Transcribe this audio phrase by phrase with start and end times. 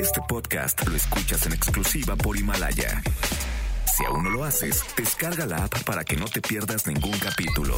[0.00, 3.02] Este podcast lo escuchas en exclusiva por Himalaya.
[3.86, 7.76] Si aún no lo haces, descarga la app para que no te pierdas ningún capítulo.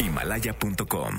[0.00, 1.18] Himalaya.com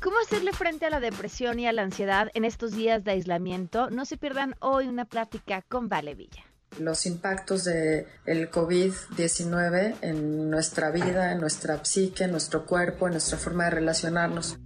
[0.00, 3.90] ¿Cómo hacerle frente a la depresión y a la ansiedad en estos días de aislamiento?
[3.90, 6.44] No se pierdan hoy una plática con Vale Villa
[6.78, 13.12] los impactos del el COVID-19 en nuestra vida, en nuestra psique, en nuestro cuerpo, en
[13.12, 14.58] nuestra forma de relacionarnos.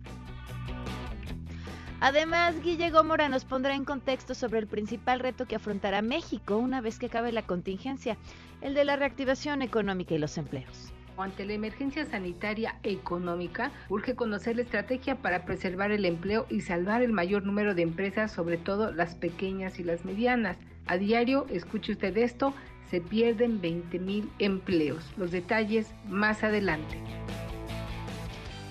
[2.01, 6.81] Además, Guille Gómora nos pondrá en contexto sobre el principal reto que afrontará México una
[6.81, 8.19] vez que acabe la contingencia,
[8.61, 10.93] el de la reactivación económica y los empleos.
[11.17, 17.01] Ante la emergencia sanitaria económica, urge conocer la estrategia para preservar el empleo y salvar
[17.01, 20.59] el mayor número de empresas, sobre todo las pequeñas y las medianas.
[20.87, 22.53] A diario, escuche usted esto,
[22.91, 25.11] se pierden 20 mil empleos.
[25.17, 27.01] Los detalles más adelante.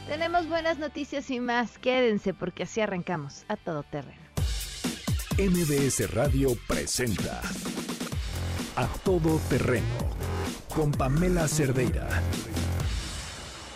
[0.07, 1.77] Tenemos buenas noticias y más.
[1.79, 4.21] Quédense porque así arrancamos a todo terreno.
[5.37, 7.41] MBS Radio presenta
[8.75, 9.85] A Todo Terreno
[10.73, 12.07] con Pamela Cerdeira.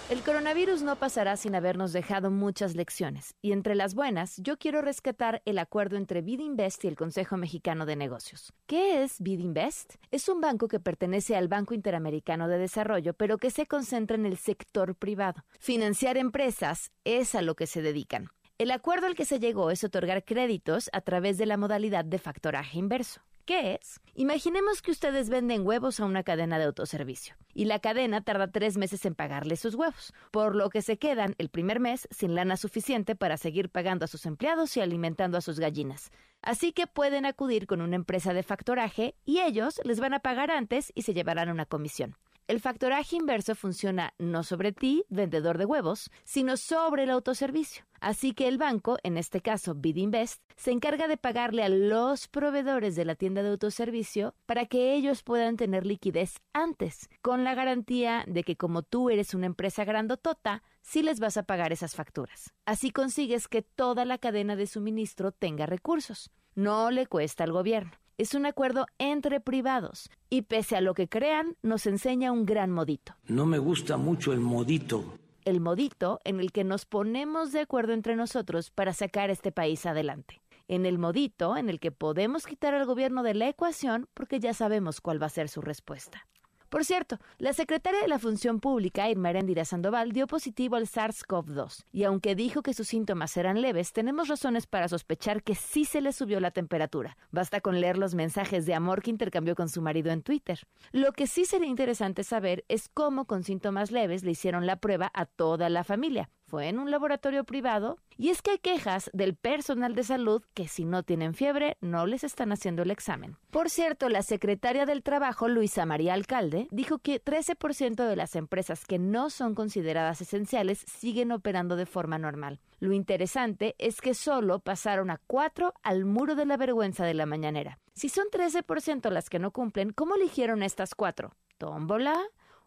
[0.09, 4.81] El coronavirus no pasará sin habernos dejado muchas lecciones, y entre las buenas, yo quiero
[4.81, 8.51] rescatar el acuerdo entre Bidinvest y el Consejo Mexicano de Negocios.
[8.65, 9.97] ¿Qué es Bidinvest?
[10.09, 14.25] Es un banco que pertenece al Banco Interamericano de Desarrollo, pero que se concentra en
[14.25, 15.45] el sector privado.
[15.59, 18.29] Financiar empresas es a lo que se dedican.
[18.57, 22.17] El acuerdo al que se llegó es otorgar créditos a través de la modalidad de
[22.17, 23.21] factoraje inverso.
[23.49, 23.99] ¿Qué es?
[24.13, 28.77] Imaginemos que ustedes venden huevos a una cadena de autoservicio y la cadena tarda tres
[28.77, 32.57] meses en pagarle sus huevos, por lo que se quedan el primer mes sin lana
[32.57, 36.11] suficiente para seguir pagando a sus empleados y alimentando a sus gallinas.
[36.43, 40.51] Así que pueden acudir con una empresa de factoraje y ellos les van a pagar
[40.51, 42.17] antes y se llevarán una comisión.
[42.49, 47.85] El factoraje inverso funciona no sobre ti, vendedor de huevos, sino sobre el autoservicio.
[48.01, 52.95] Así que el banco, en este caso Bidinvest, se encarga de pagarle a los proveedores
[52.95, 58.23] de la tienda de autoservicio para que ellos puedan tener liquidez antes, con la garantía
[58.25, 62.55] de que como tú eres una empresa grandotota, sí les vas a pagar esas facturas.
[62.65, 66.31] Así consigues que toda la cadena de suministro tenga recursos.
[66.55, 71.07] No le cuesta al gobierno es un acuerdo entre privados y pese a lo que
[71.07, 73.15] crean, nos enseña un gran modito.
[73.27, 75.05] No me gusta mucho el modito.
[75.45, 79.85] El modito en el que nos ponemos de acuerdo entre nosotros para sacar este país
[79.85, 80.41] adelante.
[80.67, 84.53] En el modito en el que podemos quitar al gobierno de la ecuación porque ya
[84.53, 86.27] sabemos cuál va a ser su respuesta.
[86.69, 91.85] Por cierto, la secretaria de la Función Pública, Irma Erendira Sandoval, dio positivo al SARS-CoV-2
[91.91, 95.99] y aunque dijo que sus síntomas eran leves, tenemos razones para sospechar que sí se
[95.99, 97.17] le subió la temperatura.
[97.31, 100.59] Basta con leer los mensajes de amor que intercambió con su marido en Twitter.
[100.91, 105.09] Lo que sí sería interesante saber es cómo con síntomas leves le hicieron la prueba
[105.15, 109.35] a toda la familia fue en un laboratorio privado y es que hay quejas del
[109.35, 113.37] personal de salud que si no tienen fiebre no les están haciendo el examen.
[113.51, 118.85] Por cierto, la secretaria del Trabajo, Luisa María Alcalde, dijo que 13% de las empresas
[118.85, 122.59] que no son consideradas esenciales siguen operando de forma normal.
[122.79, 127.27] Lo interesante es que solo pasaron a 4 al muro de la vergüenza de la
[127.27, 127.77] mañanera.
[127.93, 131.35] Si son 13% las que no cumplen, ¿cómo eligieron estas cuatro?
[131.57, 132.19] ¿Tómbola?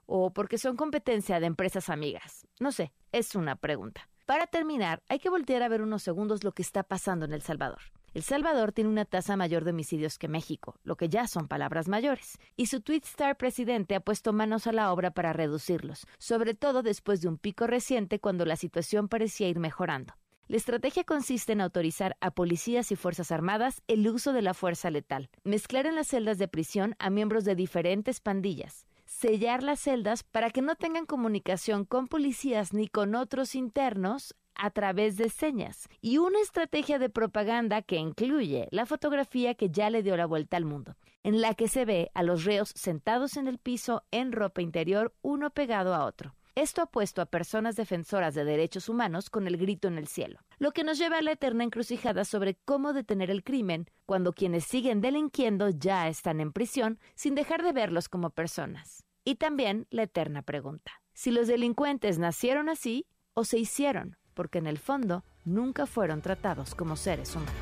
[0.06, 2.46] O porque son competencia de empresas amigas?
[2.60, 4.08] No sé, es una pregunta.
[4.26, 7.42] Para terminar, hay que voltear a ver unos segundos lo que está pasando en El
[7.42, 7.80] Salvador.
[8.14, 11.88] El Salvador tiene una tasa mayor de homicidios que México, lo que ya son palabras
[11.88, 16.82] mayores, y su Twitstar presidente ha puesto manos a la obra para reducirlos, sobre todo
[16.82, 20.14] después de un pico reciente cuando la situación parecía ir mejorando.
[20.46, 24.90] La estrategia consiste en autorizar a policías y fuerzas armadas el uso de la fuerza
[24.90, 28.86] letal, mezclar en las celdas de prisión a miembros de diferentes pandillas,
[29.22, 34.70] sellar las celdas para que no tengan comunicación con policías ni con otros internos a
[34.70, 40.02] través de señas y una estrategia de propaganda que incluye la fotografía que ya le
[40.02, 43.46] dio la vuelta al mundo, en la que se ve a los reos sentados en
[43.46, 46.34] el piso en ropa interior uno pegado a otro.
[46.56, 50.40] Esto ha puesto a personas defensoras de derechos humanos con el grito en el cielo,
[50.58, 54.64] lo que nos lleva a la eterna encrucijada sobre cómo detener el crimen cuando quienes
[54.64, 59.06] siguen delinquiendo ya están en prisión sin dejar de verlos como personas.
[59.24, 64.66] Y también la eterna pregunta, si los delincuentes nacieron así o se hicieron, porque en
[64.66, 67.52] el fondo nunca fueron tratados como seres humanos.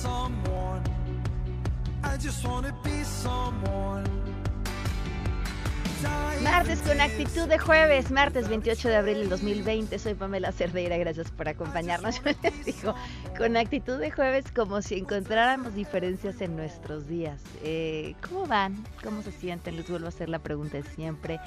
[0.00, 0.82] someone.
[2.02, 2.99] I just wanna be
[6.60, 9.98] Martes con actitud de jueves, martes 28 de abril del 2020.
[9.98, 12.16] Soy Pamela Cerdeira, gracias por acompañarnos.
[12.24, 12.94] Yo les digo,
[13.38, 17.40] con actitud de jueves, como si encontráramos diferencias en nuestros días.
[17.64, 18.76] Eh, ¿Cómo van?
[19.02, 19.74] ¿Cómo se sienten?
[19.74, 21.40] Les vuelvo a hacer la pregunta de siempre.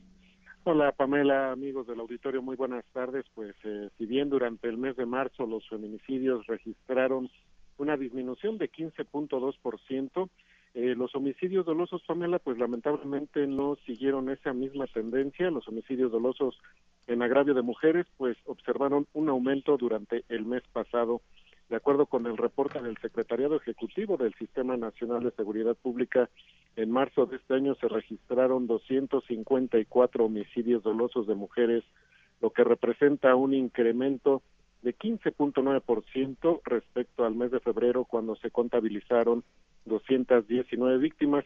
[0.70, 3.24] Hola Pamela, amigos del auditorio, muy buenas tardes.
[3.34, 7.30] Pues eh, si bien durante el mes de marzo los feminicidios registraron
[7.78, 10.30] una disminución de 15.2%,
[10.74, 15.50] eh, los homicidios dolosos, Pamela, pues lamentablemente no siguieron esa misma tendencia.
[15.52, 16.60] Los homicidios dolosos
[17.08, 21.22] en agravio de mujeres, pues observaron un aumento durante el mes pasado.
[21.70, 26.30] De acuerdo con el reporte del Secretariado Ejecutivo del Sistema Nacional de Seguridad Pública,
[26.78, 31.84] en marzo de este año se registraron 254 homicidios dolosos de mujeres,
[32.40, 34.42] lo que representa un incremento
[34.82, 39.44] de 15.9% respecto al mes de febrero cuando se contabilizaron
[39.86, 41.44] 219 víctimas.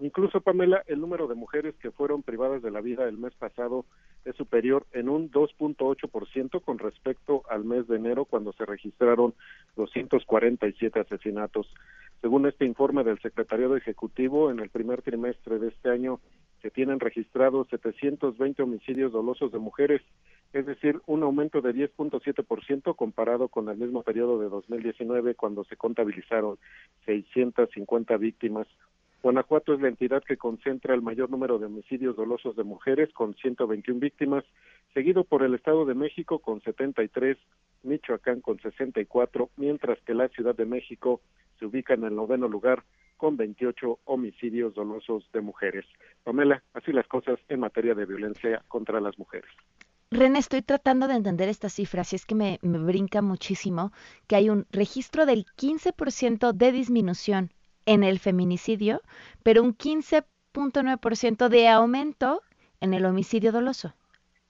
[0.00, 3.84] Incluso, Pamela, el número de mujeres que fueron privadas de la vida el mes pasado
[4.24, 9.34] es superior en un 2.8% con respecto al mes de enero cuando se registraron
[9.76, 11.66] 247 asesinatos.
[12.22, 16.20] Según este informe del Secretariado Ejecutivo, en el primer trimestre de este año
[16.62, 20.02] se tienen registrados 720 homicidios dolosos de mujeres,
[20.52, 25.76] es decir, un aumento de 10.7% comparado con el mismo periodo de 2019 cuando se
[25.76, 26.58] contabilizaron
[27.06, 28.66] 650 víctimas.
[29.22, 33.34] Guanajuato es la entidad que concentra el mayor número de homicidios dolosos de mujeres, con
[33.34, 34.44] 121 víctimas,
[34.94, 37.36] seguido por el Estado de México con 73,
[37.82, 41.20] Michoacán con 64, mientras que la Ciudad de México
[41.58, 42.82] se ubica en el noveno lugar
[43.18, 45.84] con 28 homicidios dolosos de mujeres.
[46.24, 49.50] Pamela, así las cosas en materia de violencia contra las mujeres.
[50.10, 53.92] René, estoy tratando de entender estas cifras y es que me, me brinca muchísimo
[54.26, 57.50] que hay un registro del 15% de disminución
[57.86, 59.00] en el feminicidio,
[59.42, 62.42] pero un 15.9% de aumento
[62.80, 63.94] en el homicidio doloso.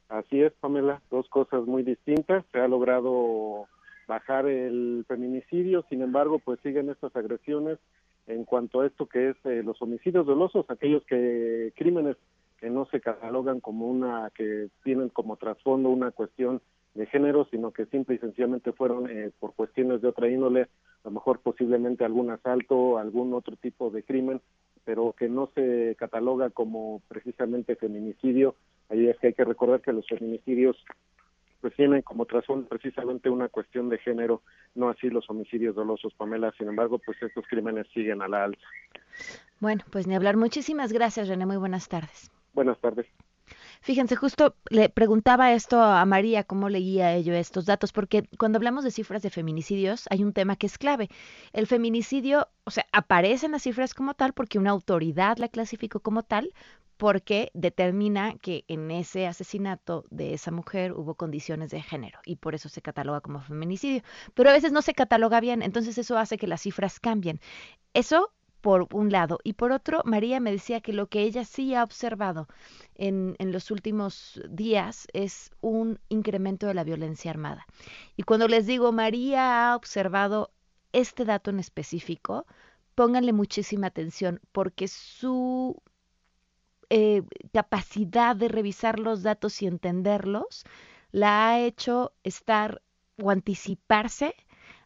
[0.08, 2.44] Así es, Pamela, dos cosas muy distintas.
[2.52, 3.66] Se ha logrado
[4.08, 7.78] bajar el feminicidio, sin embargo, pues siguen estas agresiones
[8.26, 12.16] en cuanto a esto que es eh, los homicidios dolosos, aquellos que crímenes
[12.58, 16.60] que no se catalogan como una que tienen como trasfondo una cuestión
[16.94, 20.68] de género, sino que simple y sencillamente fueron eh, por cuestiones de otra índole, a
[21.04, 24.40] lo mejor posiblemente algún asalto, algún otro tipo de crimen,
[24.84, 28.56] pero que no se cataloga como precisamente feminicidio.
[28.88, 30.76] Ahí es que hay que recordar que los feminicidios
[31.60, 34.42] pues tienen como trasfondo precisamente una cuestión de género,
[34.74, 36.52] no así los homicidios dolosos, Pamela.
[36.56, 38.66] Sin embargo, pues estos crímenes siguen a la alza.
[39.60, 40.36] Bueno, pues ni hablar.
[40.36, 41.44] Muchísimas gracias, René.
[41.44, 42.30] Muy buenas tardes.
[42.54, 43.06] Buenas tardes.
[43.82, 48.84] Fíjense, justo le preguntaba esto a María, cómo leía ello estos datos, porque cuando hablamos
[48.84, 51.08] de cifras de feminicidios hay un tema que es clave.
[51.54, 56.00] El feminicidio, o sea, aparece en las cifras como tal porque una autoridad la clasificó
[56.00, 56.52] como tal,
[56.98, 62.54] porque determina que en ese asesinato de esa mujer hubo condiciones de género y por
[62.54, 64.02] eso se cataloga como feminicidio.
[64.34, 67.40] Pero a veces no se cataloga bien, entonces eso hace que las cifras cambien.
[67.94, 69.38] Eso por un lado.
[69.44, 72.48] Y por otro, María me decía que lo que ella sí ha observado
[72.94, 77.66] en, en, los últimos días es un incremento de la violencia armada.
[78.16, 80.50] Y cuando les digo, María ha observado
[80.92, 82.46] este dato en específico,
[82.94, 85.80] pónganle muchísima atención porque su
[86.90, 90.64] eh, capacidad de revisar los datos y entenderlos
[91.12, 92.82] la ha hecho estar
[93.22, 94.34] o anticiparse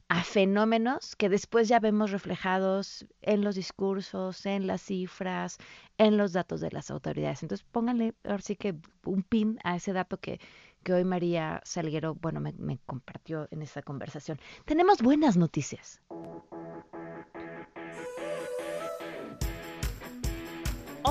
[0.08, 5.58] a fenómenos que después ya vemos reflejados en los discursos, en las cifras,
[5.99, 7.42] en los datos de las autoridades.
[7.42, 10.40] Entonces pónganle ahora sí que un pin a ese dato que,
[10.82, 14.38] que hoy María Salguero, bueno, me, me compartió en esta conversación.
[14.66, 16.00] Tenemos buenas noticias.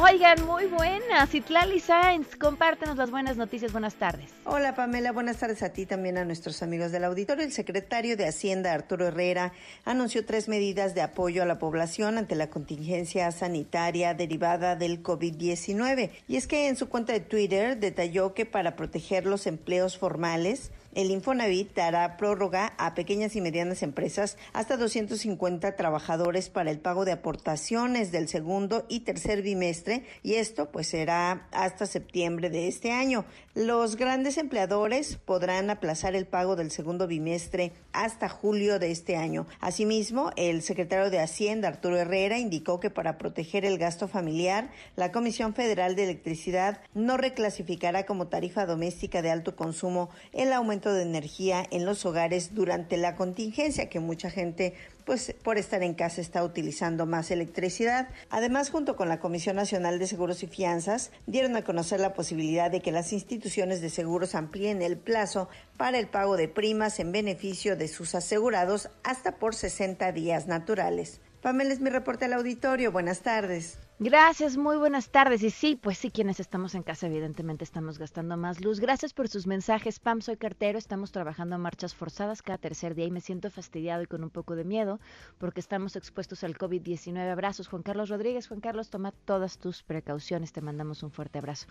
[0.03, 1.33] Oigan, muy buenas.
[1.33, 3.72] Itlali Sainz, compártenos las buenas noticias.
[3.72, 4.31] Buenas tardes.
[4.43, 7.45] Hola Pamela, buenas tardes a ti también a nuestros amigos del auditorio.
[7.45, 9.53] El secretario de Hacienda, Arturo Herrera,
[9.86, 16.10] anunció tres medidas de apoyo a la población ante la contingencia sanitaria derivada del COVID-19.
[16.27, 20.72] Y es que en su cuenta de Twitter detalló que para proteger los empleos formales,
[20.95, 27.05] el Infonavit dará prórroga a pequeñas y medianas empresas hasta 250 trabajadores para el pago
[27.05, 32.91] de aportaciones del segundo y tercer bimestre y esto pues será hasta septiembre de este
[32.91, 33.25] año.
[33.55, 39.45] Los grandes empleadores podrán aplazar el pago del segundo bimestre hasta julio de este año.
[39.59, 45.12] Asimismo, el secretario de Hacienda, Arturo Herrera, indicó que para proteger el gasto familiar, la
[45.12, 51.04] Comisión Federal de Electricidad no reclasificará como tarifa doméstica de alto consumo el aumento de
[51.04, 54.74] energía en los hogares durante la contingencia que mucha gente
[55.06, 58.10] pues por estar en casa está utilizando más electricidad.
[58.30, 62.72] Además, junto con la Comisión Nacional de Seguros y Fianzas, dieron a conocer la posibilidad
[62.72, 67.12] de que las instituciones de seguros amplíen el plazo para el pago de primas en
[67.12, 71.20] beneficio de sus asegurados hasta por 60 días naturales.
[71.42, 72.94] Pamela es mi reporte al auditorio.
[72.94, 73.78] Buenas tardes.
[74.05, 75.43] Gracias, muy buenas tardes.
[75.43, 78.81] Y sí, pues sí, quienes estamos en casa, evidentemente estamos gastando más luz.
[78.81, 80.01] Gracias por sus mensajes.
[80.01, 80.77] Pam, soy cartero.
[80.77, 84.57] Estamos trabajando marchas forzadas cada tercer día y me siento fastidiado y con un poco
[84.57, 85.00] de miedo
[85.38, 87.31] porque estamos expuestos al COVID-19.
[87.31, 88.50] Abrazos, Juan Carlos Rodríguez.
[88.50, 90.51] Juan Carlos, toma todas tus precauciones.
[90.51, 91.67] Te mandamos un fuerte abrazo.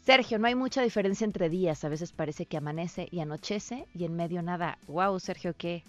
[0.00, 1.84] Sergio, no hay mucha diferencia entre días.
[1.84, 4.78] A veces parece que amanece y anochece y en medio nada.
[4.88, 5.84] Wow, Sergio, qué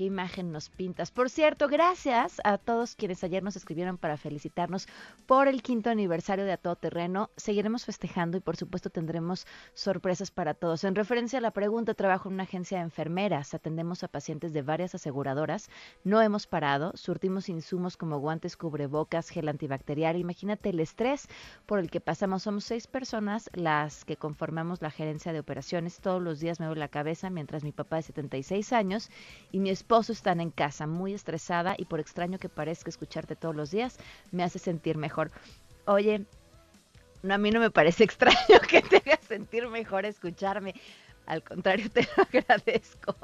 [0.00, 1.10] qué imagen nos pintas.
[1.10, 4.88] Por cierto, gracias a todos quienes ayer nos escribieron para felicitarnos
[5.26, 7.28] por el quinto aniversario de A Todo Terreno.
[7.36, 10.84] Seguiremos festejando y por supuesto tendremos sorpresas para todos.
[10.84, 14.62] En referencia a la pregunta, trabajo en una agencia de enfermeras, atendemos a pacientes de
[14.62, 15.68] varias aseguradoras,
[16.02, 20.16] no hemos parado, surtimos insumos como guantes, cubrebocas, gel antibacterial.
[20.16, 21.28] Imagínate el estrés
[21.66, 22.44] por el que pasamos.
[22.44, 26.00] Somos seis personas las que conformamos la gerencia de operaciones.
[26.00, 29.10] Todos los días me doy la cabeza mientras mi papá de 76 años
[29.52, 33.34] y mi esposa esposo están en casa, muy estresada y por extraño que parezca escucharte
[33.34, 33.98] todos los días,
[34.30, 35.32] me hace sentir mejor.
[35.84, 36.26] Oye,
[37.24, 40.76] no, a mí no me parece extraño que te haga sentir mejor escucharme.
[41.26, 43.16] Al contrario, te lo agradezco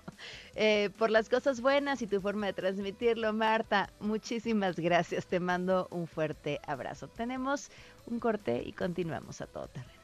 [0.56, 3.88] eh, por las cosas buenas y tu forma de transmitirlo, Marta.
[4.00, 5.25] Muchísimas gracias.
[5.26, 7.06] Te mando un fuerte abrazo.
[7.06, 7.70] Tenemos
[8.06, 10.00] un corte y continuamos a todo terreno.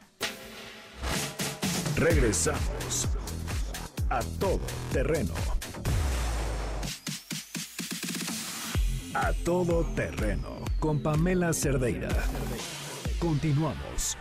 [1.97, 3.09] Regresamos
[4.11, 4.61] a todo
[4.93, 5.35] terreno.
[9.15, 12.09] A todo terreno con Pamela Cerdeira.
[13.19, 14.17] Continuamos.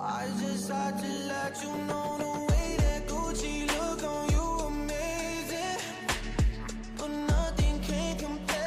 [0.00, 2.27] I just had to let you know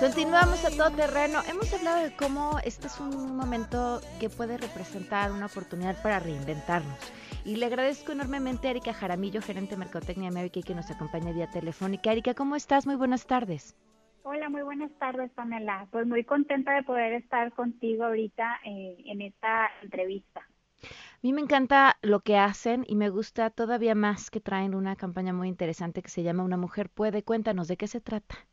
[0.02, 1.42] Continuamos a todo terreno.
[1.48, 6.98] Hemos hablado de cómo este es un momento que puede representar una oportunidad para reinventarnos.
[7.46, 11.52] Y le agradezco enormemente a Erika Jaramillo, gerente de Mercotecnia Kay, que nos acompaña vía
[11.52, 12.12] telefónica.
[12.12, 12.88] Erika, ¿cómo estás?
[12.88, 13.78] Muy buenas tardes.
[14.24, 15.88] Hola, muy buenas tardes, Pamela.
[15.92, 20.40] Pues muy contenta de poder estar contigo ahorita eh, en esta entrevista.
[20.40, 24.96] A mí me encanta lo que hacen y me gusta todavía más que traen una
[24.96, 27.22] campaña muy interesante que se llama Una mujer puede.
[27.22, 28.48] Cuéntanos de qué se trata.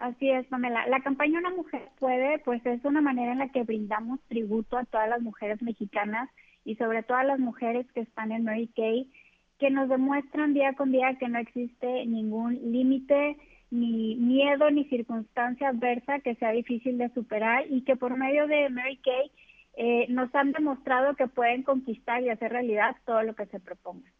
[0.00, 0.86] Así es, Pamela.
[0.86, 4.86] La campaña Una Mujer Puede, pues es una manera en la que brindamos tributo a
[4.86, 6.30] todas las mujeres mexicanas
[6.64, 9.12] y sobre todo a las mujeres que están en Mary Kay,
[9.58, 13.36] que nos demuestran día con día que no existe ningún límite,
[13.70, 18.70] ni miedo, ni circunstancia adversa que sea difícil de superar y que por medio de
[18.70, 19.30] Mary Kay
[19.76, 24.10] eh, nos han demostrado que pueden conquistar y hacer realidad todo lo que se proponga.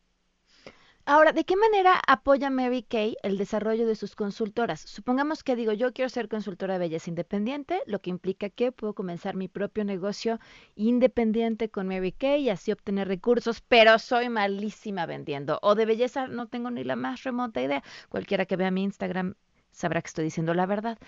[1.06, 4.80] Ahora, ¿de qué manera apoya Mary Kay el desarrollo de sus consultoras?
[4.80, 8.94] Supongamos que digo, yo quiero ser consultora de belleza independiente, lo que implica que puedo
[8.94, 10.38] comenzar mi propio negocio
[10.76, 15.58] independiente con Mary Kay y así obtener recursos, pero soy malísima vendiendo.
[15.62, 17.82] O de belleza no tengo ni la más remota idea.
[18.08, 19.34] Cualquiera que vea mi Instagram
[19.72, 20.98] sabrá que estoy diciendo la verdad.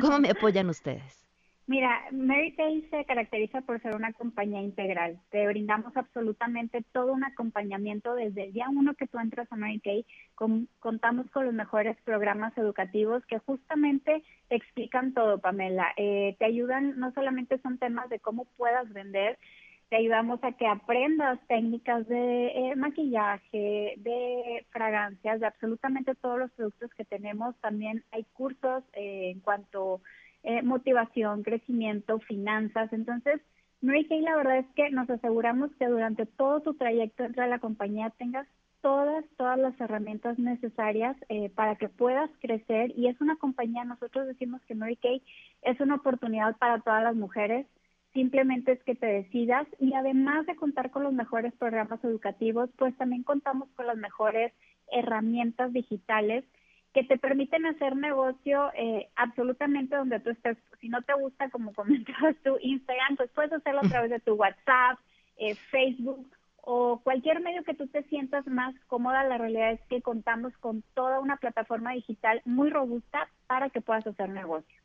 [0.00, 1.21] ¿Cómo me apoyan ustedes?
[1.72, 5.18] Mira, Mary Kay se caracteriza por ser una compañía integral.
[5.30, 9.80] Te brindamos absolutamente todo un acompañamiento desde el día uno que tú entras a Mary
[9.80, 10.04] Kay.
[10.80, 15.94] contamos con los mejores programas educativos que justamente te explican todo, Pamela.
[15.96, 19.38] Eh, te ayudan, no solamente son temas de cómo puedas vender,
[19.88, 26.50] te ayudamos a que aprendas técnicas de eh, maquillaje, de fragancias, de absolutamente todos los
[26.50, 27.56] productos que tenemos.
[27.62, 30.02] También hay cursos eh, en cuanto
[30.42, 32.92] eh, motivación, crecimiento, finanzas.
[32.92, 33.40] Entonces,
[33.80, 37.50] Mary Kay, la verdad es que nos aseguramos que durante todo tu trayecto dentro de
[37.50, 38.46] la compañía tengas
[38.80, 42.92] todas, todas las herramientas necesarias eh, para que puedas crecer.
[42.96, 45.22] Y es una compañía, nosotros decimos que Mary Kay
[45.62, 47.66] es una oportunidad para todas las mujeres.
[48.12, 52.94] Simplemente es que te decidas y además de contar con los mejores programas educativos, pues
[52.98, 54.52] también contamos con las mejores
[54.90, 56.44] herramientas digitales
[56.92, 60.58] que te permiten hacer negocio eh, absolutamente donde tú estés.
[60.80, 64.34] Si no te gusta, como comentabas tu Instagram, pues puedes hacerlo a través de tu
[64.34, 64.98] WhatsApp,
[65.36, 66.26] eh, Facebook
[66.64, 69.24] o cualquier medio que tú te sientas más cómoda.
[69.24, 74.06] La realidad es que contamos con toda una plataforma digital muy robusta para que puedas
[74.06, 74.80] hacer negocio.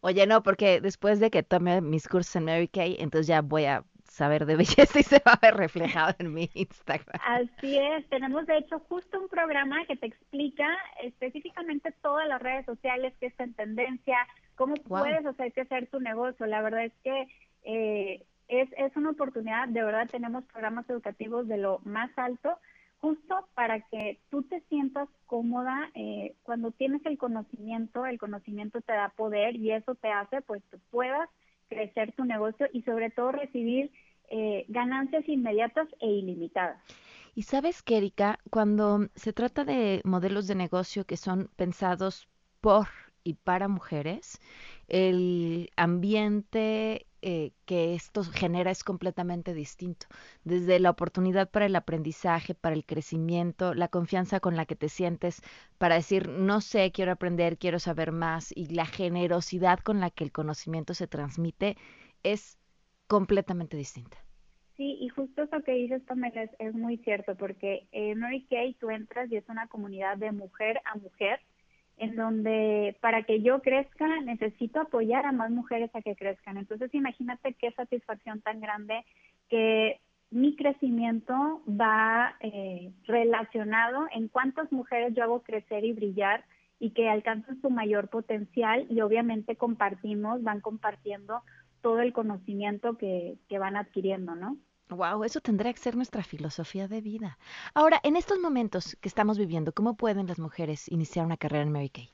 [0.00, 3.64] Oye, no, porque después de que tome mis cursos en Mary Kay, entonces ya voy
[3.64, 7.20] a saber de belleza y se va a ver reflejado en mi Instagram.
[7.24, 10.68] Así es, tenemos de hecho justo un programa que te explica
[11.02, 14.16] específicamente todas las redes sociales, que está en tendencia,
[14.54, 16.46] cómo puedes hacer crecer tu negocio.
[16.46, 17.26] La verdad es que
[17.64, 22.58] eh, es, es una oportunidad, de verdad tenemos programas educativos de lo más alto,
[22.98, 28.92] justo para que tú te sientas cómoda eh, cuando tienes el conocimiento, el conocimiento te
[28.92, 31.28] da poder y eso te hace pues que puedas
[31.72, 33.90] crecer tu negocio y sobre todo recibir
[34.28, 36.82] eh, ganancias inmediatas e ilimitadas.
[37.34, 42.28] Y sabes que, Erika, cuando se trata de modelos de negocio que son pensados
[42.60, 42.88] por
[43.24, 44.40] y para mujeres,
[44.88, 50.06] el ambiente eh, que esto genera es completamente distinto.
[50.44, 54.88] Desde la oportunidad para el aprendizaje, para el crecimiento, la confianza con la que te
[54.88, 55.40] sientes
[55.78, 60.24] para decir, no sé, quiero aprender, quiero saber más, y la generosidad con la que
[60.24, 61.76] el conocimiento se transmite
[62.22, 62.58] es
[63.06, 64.18] completamente distinta.
[64.76, 68.90] Sí, y justo eso que dices, Pamela, es, muy cierto, porque en Mary Kay tú
[68.90, 71.40] entras y es una comunidad de mujer a mujer,
[72.02, 76.56] en donde para que yo crezca necesito apoyar a más mujeres a que crezcan.
[76.56, 79.04] Entonces imagínate qué satisfacción tan grande
[79.48, 80.00] que
[80.32, 86.44] mi crecimiento va eh, relacionado en cuántas mujeres yo hago crecer y brillar
[86.80, 91.42] y que alcanzan su mayor potencial y obviamente compartimos, van compartiendo
[91.82, 94.56] todo el conocimiento que, que van adquiriendo, ¿no?
[94.92, 97.38] Wow, eso tendría que ser nuestra filosofía de vida.
[97.74, 101.72] Ahora, en estos momentos que estamos viviendo, ¿cómo pueden las mujeres iniciar una carrera en
[101.72, 102.08] Mary Kay?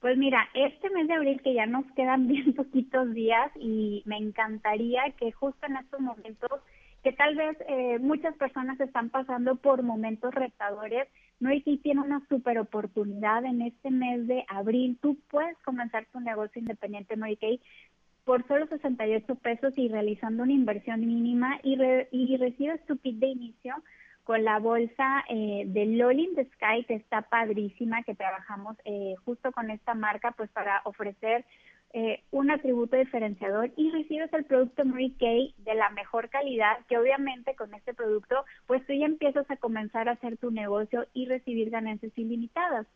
[0.00, 4.16] Pues mira, este mes de abril que ya nos quedan bien poquitos días y me
[4.16, 6.60] encantaría que justo en estos momentos
[7.02, 11.08] que tal vez eh, muchas personas están pasando por momentos retadores,
[11.40, 14.96] Mary Kay tiene una super oportunidad en este mes de abril.
[15.02, 17.60] Tú puedes comenzar tu negocio independiente Mary Kay
[18.24, 21.78] por solo 68 pesos y realizando una inversión mínima y,
[22.10, 23.74] y recibes tu kit de inicio
[24.24, 29.50] con la bolsa eh, de Lolin the Sky que está padrísima, que trabajamos eh, justo
[29.52, 31.44] con esta marca pues para ofrecer
[31.94, 36.96] eh, un atributo diferenciador y recibes el producto Mary Kay de la mejor calidad, que
[36.96, 41.26] obviamente con este producto pues tú ya empiezas a comenzar a hacer tu negocio y
[41.26, 42.86] recibir ganancias ilimitadas.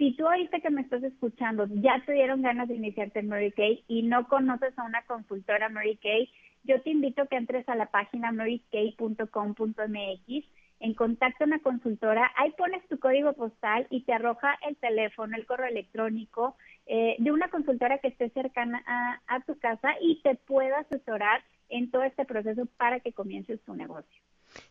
[0.00, 3.52] Si tú ahorita que me estás escuchando ya te dieron ganas de iniciarte en Mary
[3.52, 6.26] Kay y no conoces a una consultora Mary Kay,
[6.64, 10.44] yo te invito a que entres a la página marykay.com.mx,
[10.80, 15.36] en contacto a una consultora, ahí pones tu código postal y te arroja el teléfono,
[15.36, 20.22] el correo electrónico eh, de una consultora que esté cercana a, a tu casa y
[20.22, 24.22] te pueda asesorar en todo este proceso para que comiences tu negocio.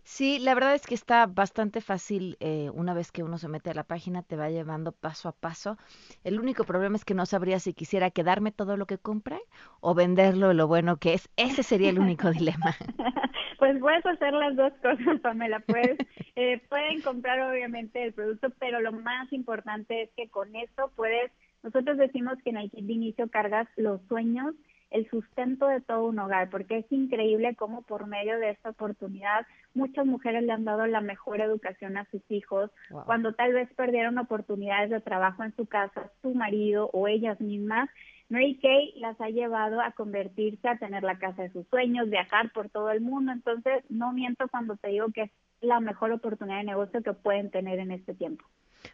[0.03, 2.37] Sí, la verdad es que está bastante fácil.
[2.39, 5.31] Eh, una vez que uno se mete a la página, te va llevando paso a
[5.31, 5.77] paso.
[6.23, 9.39] El único problema es que no sabría si quisiera quedarme todo lo que compré
[9.79, 11.29] o venderlo lo bueno que es.
[11.37, 12.75] Ese sería el único dilema.
[13.59, 15.59] Pues puedes hacer las dos cosas, Pamela.
[15.59, 15.97] Pues
[16.37, 21.29] eh, pueden comprar obviamente el producto, pero lo más importante es que con esto puedes.
[21.61, 24.55] Nosotros decimos que en el kit de inicio cargas los sueños
[24.91, 29.45] el sustento de todo un hogar, porque es increíble cómo por medio de esta oportunidad
[29.73, 32.71] muchas mujeres le han dado la mejor educación a sus hijos,
[33.05, 37.89] cuando tal vez perdieron oportunidades de trabajo en su casa, su marido o ellas mismas.
[38.29, 42.51] Mary Kay las ha llevado a convertirse, a tener la casa de sus sueños, viajar
[42.51, 43.31] por todo el mundo.
[43.31, 47.49] Entonces, no miento cuando te digo que es la mejor oportunidad de negocio que pueden
[47.49, 48.45] tener en este tiempo.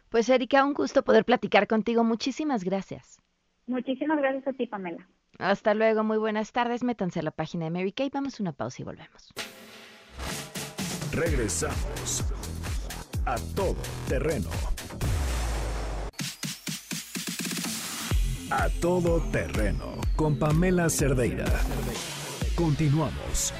[0.08, 2.02] Pues Erika, un gusto poder platicar contigo.
[2.02, 3.20] Muchísimas gracias.
[3.66, 5.06] Muchísimas gracias a ti, Pamela.
[5.38, 6.82] Hasta luego, muy buenas tardes.
[6.82, 8.10] Métanse a la página de Mary Kay.
[8.12, 9.32] Vamos a una pausa y volvemos.
[11.12, 12.24] Regresamos
[13.24, 13.76] a todo
[14.08, 14.48] terreno.
[18.50, 21.46] A todo terreno con Pamela Cerdeira.
[22.54, 23.52] Continuamos.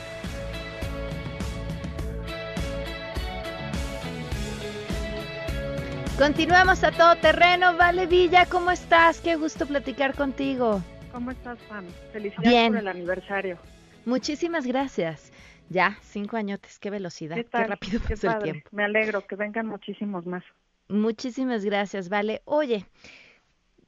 [6.19, 7.77] Continuamos a todo terreno.
[7.77, 9.21] Vale Villa, ¿cómo estás?
[9.21, 10.81] Qué gusto platicar contigo.
[11.17, 11.87] ¿Cómo estás, Pam?
[12.13, 13.57] Felicidades por el aniversario.
[14.05, 15.33] Muchísimas gracias.
[15.71, 18.69] Ya, cinco añotes, qué velocidad, qué, rápido pasó el tiempo.
[18.71, 20.45] Me alegro, que vengan muchísimos más.
[20.91, 22.43] Muchísimas gracias, Vale.
[22.45, 22.85] Oye,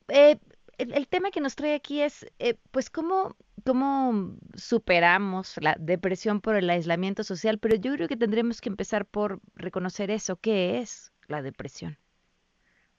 [0.08, 0.38] eh,
[0.78, 6.56] el, tema que nos trae aquí es, eh, pues, cómo, cómo superamos la depresión por
[6.56, 11.12] el aislamiento social, pero yo creo que tendremos que empezar por reconocer eso, ¿qué es
[11.26, 11.98] la depresión?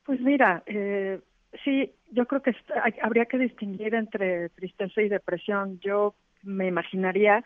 [0.06, 1.20] Pues mira, eh,
[1.64, 2.56] sí, yo creo que
[3.02, 5.80] habría que distinguir entre tristeza y depresión.
[5.80, 7.44] Yo me imaginaría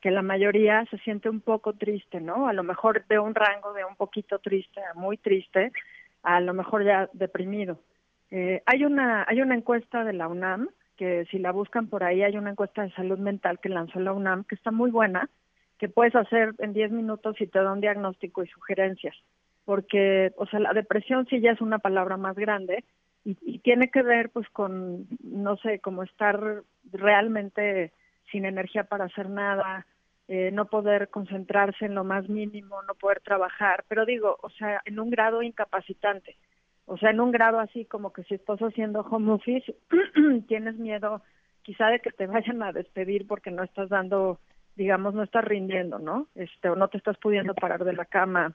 [0.00, 2.48] que la mayoría se siente un poco triste, ¿no?
[2.48, 5.72] A lo mejor de un rango de un poquito triste muy triste,
[6.22, 7.80] a lo mejor ya deprimido.
[8.30, 12.22] Eh, hay una hay una encuesta de la UNAM que si la buscan por ahí
[12.22, 15.28] hay una encuesta de salud mental que lanzó la UNAM que está muy buena,
[15.78, 19.16] que puedes hacer en 10 minutos y te da un diagnóstico y sugerencias
[19.64, 22.84] porque, o sea, la depresión sí ya es una palabra más grande
[23.24, 27.92] y, tiene que ver pues con, no sé, como estar realmente
[28.30, 29.86] sin energía para hacer nada,
[30.28, 34.80] eh, no poder concentrarse en lo más mínimo, no poder trabajar, pero digo, o sea,
[34.84, 36.36] en un grado incapacitante,
[36.86, 39.74] o sea, en un grado así como que si estás haciendo home office,
[40.48, 41.22] tienes miedo
[41.62, 44.38] quizá de que te vayan a despedir porque no estás dando,
[44.76, 46.28] digamos, no estás rindiendo, ¿no?
[46.34, 48.54] Este, o no te estás pudiendo parar de la cama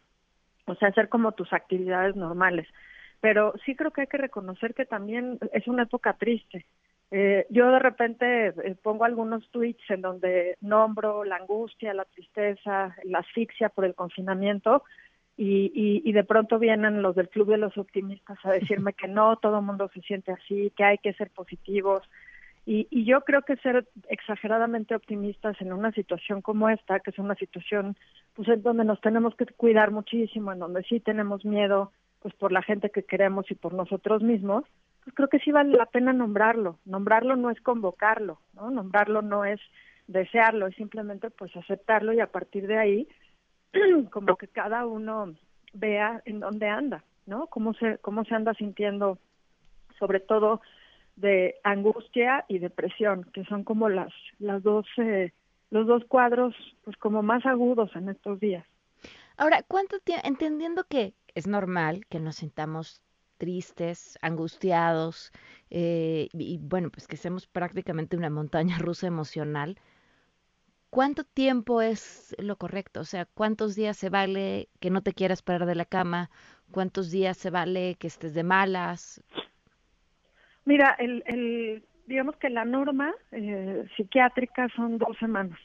[0.69, 2.67] o sea, hacer como tus actividades normales.
[3.21, 6.65] Pero sí creo que hay que reconocer que también es una época triste.
[7.11, 12.95] Eh, yo de repente eh, pongo algunos tweets en donde nombro la angustia, la tristeza,
[13.03, 14.83] la asfixia por el confinamiento
[15.35, 19.07] y, y, y de pronto vienen los del Club de los Optimistas a decirme que
[19.07, 22.03] no, todo el mundo se siente así, que hay que ser positivos,
[22.65, 27.17] y, y, yo creo que ser exageradamente optimistas en una situación como esta, que es
[27.17, 27.95] una situación
[28.35, 32.51] pues en donde nos tenemos que cuidar muchísimo, en donde sí tenemos miedo pues por
[32.51, 34.65] la gente que queremos y por nosotros mismos,
[35.03, 36.79] pues creo que sí vale la pena nombrarlo.
[36.85, 38.69] Nombrarlo no es convocarlo, ¿no?
[38.69, 39.59] Nombrarlo no es
[40.07, 43.07] desearlo, es simplemente pues aceptarlo y a partir de ahí
[44.11, 45.35] como que cada uno
[45.73, 47.47] vea en dónde anda, ¿no?
[47.47, 49.19] Cómo se cómo se anda sintiendo
[49.99, 50.61] sobre todo
[51.19, 55.33] de angustia y depresión, que son como las, las dos, eh,
[55.69, 58.65] los dos cuadros, pues como más agudos en estos días.
[59.37, 63.01] Ahora, ¿cuánto tiempo, entendiendo que es normal que nos sintamos
[63.39, 65.31] tristes, angustiados,
[65.71, 69.79] eh, y bueno, pues que seamos prácticamente una montaña rusa emocional,
[70.91, 72.99] ¿cuánto tiempo es lo correcto?
[72.99, 76.29] O sea, ¿cuántos días se vale que no te quieras parar de la cama?
[76.71, 79.23] ¿Cuántos días se vale que estés de malas?
[80.65, 85.57] Mira, el, el, digamos que la norma eh, psiquiátrica son dos semanas,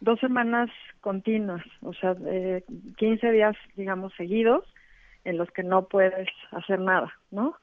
[0.00, 2.64] dos semanas continuas, o sea, eh,
[2.96, 4.64] 15 días, digamos, seguidos
[5.24, 7.56] en los que no puedes hacer nada, ¿no?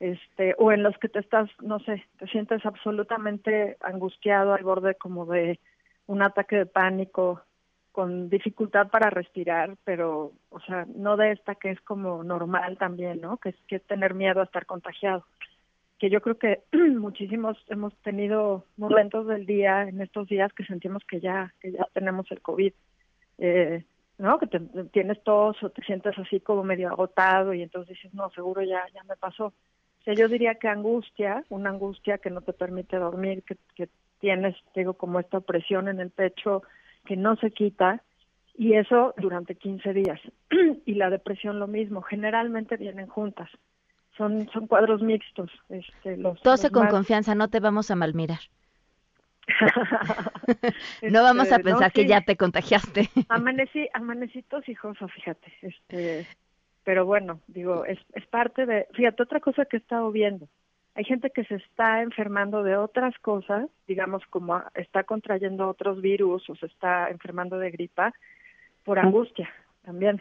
[0.00, 4.96] Este, o en los que te estás, no sé, te sientes absolutamente angustiado al borde
[4.96, 5.60] como de
[6.06, 7.42] un ataque de pánico,
[7.92, 13.20] con dificultad para respirar, pero, o sea, no de esta que es como normal también,
[13.20, 13.36] ¿no?
[13.36, 15.24] Que es, que tener miedo a estar contagiado
[16.02, 16.62] que yo creo que
[16.98, 21.86] muchísimos hemos tenido momentos del día en estos días que sentimos que ya que ya
[21.92, 22.72] tenemos el covid
[23.38, 23.84] eh,
[24.18, 24.46] no que
[24.92, 28.82] tienes tos o te sientes así como medio agotado y entonces dices no seguro ya
[28.94, 32.98] ya me pasó o sea yo diría que angustia una angustia que no te permite
[32.98, 33.88] dormir que, que
[34.20, 36.62] tienes digo como esta opresión en el pecho
[37.04, 38.02] que no se quita
[38.54, 40.20] y eso durante 15 días
[40.86, 43.50] y la depresión lo mismo generalmente vienen juntas
[44.16, 45.50] son, son cuadros mixtos.
[45.68, 46.38] Este, los,
[46.70, 48.40] con confianza, no te vamos a malmirar.
[51.10, 53.08] no vamos a este, pensar que ya te contagiaste.
[53.28, 55.52] amanecí, amanecí tosijoso, fíjate.
[55.62, 56.26] Este,
[56.84, 60.48] pero bueno, digo, es, es parte de, fíjate, otra cosa que he estado viendo.
[60.94, 66.48] Hay gente que se está enfermando de otras cosas, digamos, como está contrayendo otros virus
[66.50, 68.12] o se está enfermando de gripa
[68.84, 69.48] por angustia
[69.84, 70.20] también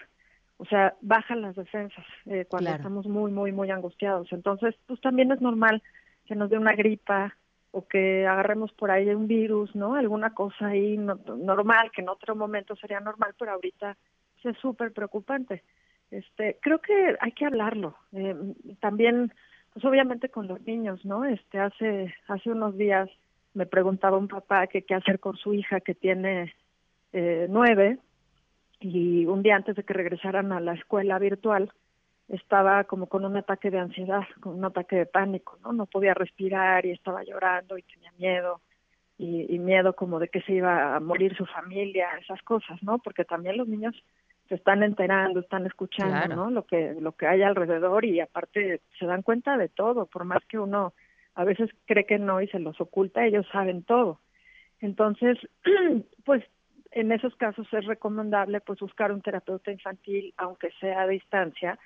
[0.61, 4.31] o sea, bajan las defensas eh, cuando estamos muy, muy, muy angustiados.
[4.31, 5.81] Entonces, pues también es normal
[6.27, 7.35] que nos dé una gripa
[7.71, 9.95] o que agarremos por ahí un virus, ¿no?
[9.95, 13.97] Alguna cosa ahí normal, que en otro momento sería normal, pero ahorita
[14.43, 15.63] es súper preocupante.
[16.09, 17.95] Este, creo que hay que hablarlo.
[18.11, 18.35] Eh,
[18.81, 19.33] también,
[19.73, 21.23] pues obviamente con los niños, ¿no?
[21.23, 23.09] Este, hace, hace unos días
[23.53, 26.53] me preguntaba un papá que qué hacer con su hija que tiene
[27.13, 27.99] eh, nueve
[28.79, 31.71] y un día antes de que regresaran a la escuela virtual
[32.31, 35.73] estaba como con un ataque de ansiedad, con un ataque de pánico, ¿no?
[35.73, 38.61] No podía respirar y estaba llorando y tenía miedo
[39.17, 42.97] y, miedo como de que se iba a morir su familia, esas cosas, ¿no?
[42.97, 43.95] Porque también los niños
[44.49, 46.49] se están enterando, están escuchando, ¿no?
[46.49, 50.43] Lo que lo que hay alrededor y aparte se dan cuenta de todo, por más
[50.47, 50.93] que uno
[51.35, 54.19] a veces cree que no y se los oculta, ellos saben todo.
[54.79, 55.37] Entonces,
[56.25, 56.43] pues
[56.91, 61.77] en esos casos es recomendable pues buscar un terapeuta infantil, aunque sea a distancia,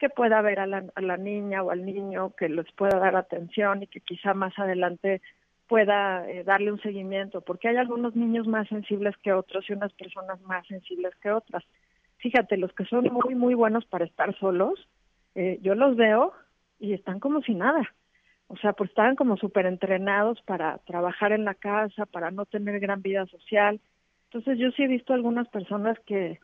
[0.00, 3.14] que pueda ver a la, a la niña o al niño, que les pueda dar
[3.14, 5.20] atención y que quizá más adelante
[5.68, 9.92] pueda eh, darle un seguimiento, porque hay algunos niños más sensibles que otros y unas
[9.92, 11.62] personas más sensibles que otras.
[12.16, 14.88] Fíjate, los que son muy, muy buenos para estar solos,
[15.36, 16.32] eh, yo los veo
[16.80, 17.88] y están como si nada.
[18.48, 22.80] O sea, pues están como súper entrenados para trabajar en la casa, para no tener
[22.80, 23.80] gran vida social.
[24.24, 26.40] Entonces yo sí he visto algunas personas que,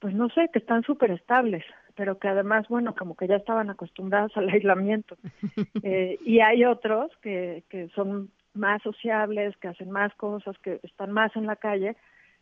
[0.00, 3.70] pues no sé, que están súper estables, pero que además, bueno, como que ya estaban
[3.70, 5.16] acostumbradas al aislamiento.
[5.82, 11.10] Eh, y hay otros que, que son más sociables, que hacen más cosas, que están
[11.12, 11.94] más en la calle,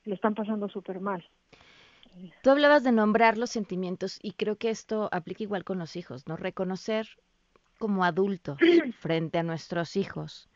[0.05, 1.25] lo están pasando súper mal.
[2.43, 6.29] Tú hablabas de nombrar los sentimientos y creo que esto aplica igual con los hijos,
[6.29, 6.37] ¿no?
[6.37, 7.09] Reconocer
[7.79, 8.59] como adultos
[9.01, 10.49] frente a nuestros hijos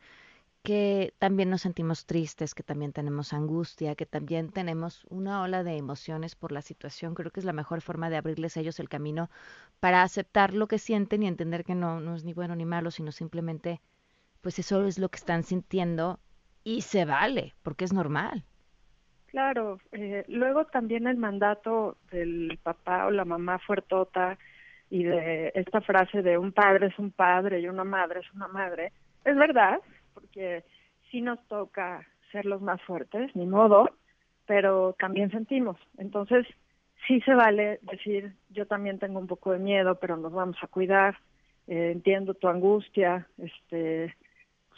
[0.67, 5.77] que también nos sentimos tristes, que también tenemos angustia, que también tenemos una ola de
[5.77, 7.15] emociones por la situación.
[7.15, 9.29] Creo que es la mejor forma de abrirles a ellos el camino
[9.79, 12.91] para aceptar lo que sienten y entender que no, no es ni bueno ni malo,
[12.91, 13.79] sino simplemente,
[14.41, 16.19] pues eso es lo que están sintiendo
[16.65, 18.43] y se vale, porque es normal.
[19.27, 24.37] Claro, eh, luego también el mandato del papá o la mamá fuertota
[24.89, 28.49] y de esta frase de un padre es un padre y una madre es una
[28.49, 28.91] madre,
[29.23, 29.79] es verdad,
[30.17, 30.63] porque
[31.11, 33.87] sí nos toca ser los más fuertes, ni modo,
[34.47, 35.77] pero también sentimos.
[35.99, 36.47] Entonces,
[37.07, 40.67] sí se vale decir, yo también tengo un poco de miedo, pero nos vamos a
[40.67, 41.17] cuidar,
[41.67, 44.15] eh, entiendo tu angustia, este,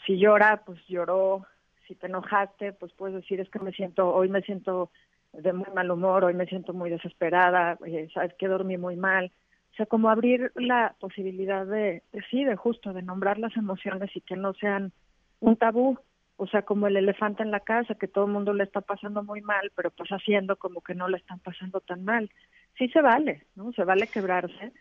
[0.06, 1.46] si llora, pues lloró,
[1.88, 4.92] si te enojaste, pues puedes decir, es que me siento, hoy me siento
[5.32, 9.32] de muy mal humor, hoy me siento muy desesperada, eh, sabes que dormí muy mal,
[9.72, 14.14] o sea, como abrir la posibilidad de, de, sí, de justo, de nombrar las emociones
[14.14, 14.92] y que no sean
[15.40, 15.98] un tabú,
[16.38, 19.24] o sea, como el elefante en la casa, que todo el mundo le está pasando
[19.24, 22.30] muy mal, pero pues haciendo como que no le están pasando tan mal.
[22.78, 23.72] Sí se vale, ¿no?
[23.74, 24.72] Se vale quebrarse.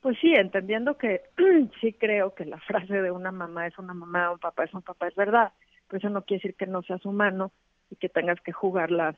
[0.00, 1.22] Pues sí, entendiendo que
[1.80, 4.82] sí creo que la frase de una mamá es una mamá, un papá es un
[4.82, 5.52] papá, es verdad,
[5.88, 7.52] pero eso no quiere decir que no seas humano
[7.90, 9.14] y que tengas que jugarla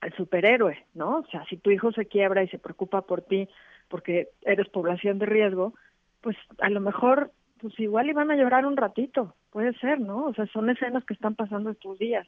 [0.00, 1.18] al superhéroe, ¿no?
[1.18, 3.48] O sea, si tu hijo se quiebra y se preocupa por ti
[3.88, 5.74] porque eres población de riesgo,
[6.20, 10.24] pues a lo mejor pues igual iban a llorar un ratito, puede ser, ¿no?
[10.24, 12.26] O sea, son escenas que están pasando estos días.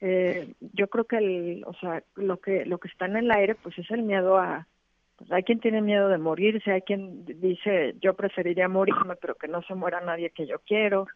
[0.00, 3.54] Eh, yo creo que el, o sea, lo que lo que está en el aire
[3.54, 4.66] pues es el miedo a
[5.16, 9.48] pues hay quien tiene miedo de morirse, hay quien dice yo preferiría morirme pero que
[9.48, 11.06] no se muera nadie que yo quiero.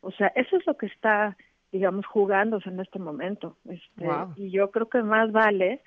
[0.00, 1.36] O sea, eso es lo que está
[1.70, 3.56] digamos jugándose en este momento.
[3.68, 5.80] Este, y yo creo que más vale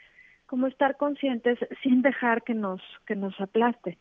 [0.45, 3.97] como estar conscientes sin dejar que nos que nos aplaste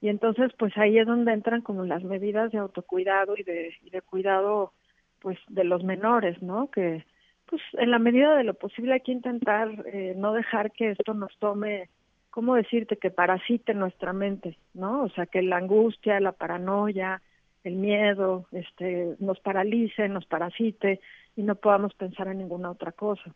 [0.00, 3.90] y entonces pues ahí es donde entran como las medidas de autocuidado y de, y
[3.90, 4.72] de cuidado
[5.20, 6.70] pues de los menores, ¿no?
[6.70, 7.04] Que
[7.46, 11.14] pues en la medida de lo posible hay que intentar eh, no dejar que esto
[11.14, 11.88] nos tome,
[12.30, 12.96] ¿cómo decirte?
[12.96, 15.04] Que parasite nuestra mente, ¿no?
[15.04, 17.22] O sea, que la angustia, la paranoia,
[17.64, 21.00] el miedo, este, nos paralice, nos parasite
[21.36, 23.32] y no podamos pensar en ninguna otra cosa.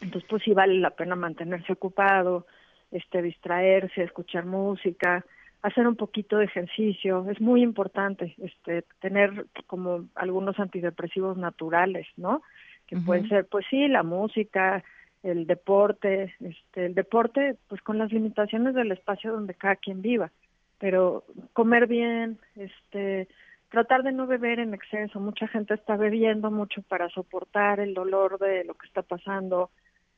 [0.00, 2.46] Entonces, pues sí vale la pena mantenerse ocupado,
[2.90, 5.24] este, distraerse, escuchar música,
[5.62, 12.42] hacer un poquito de ejercicio, es muy importante este tener como algunos antidepresivos naturales, ¿no?
[12.86, 14.82] Que pueden ser pues sí, la música,
[15.22, 20.30] el deporte, este el deporte pues con las limitaciones del espacio donde cada quien viva,
[20.78, 23.28] pero comer bien, este
[23.68, 28.38] tratar de no beber en exceso, mucha gente está bebiendo mucho para soportar el dolor
[28.38, 29.70] de lo que está pasando.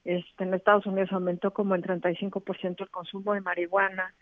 [0.05, 4.15] Este en Estados Unidos aumentó como en 35% el consumo de marihuana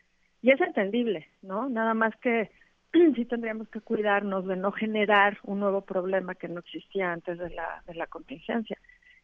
[0.43, 1.69] y es entendible, ¿no?
[1.69, 2.51] Nada más que
[3.15, 7.51] sí tendríamos que cuidarnos de no generar un nuevo problema que no existía antes de
[7.51, 8.79] la, de la contingencia.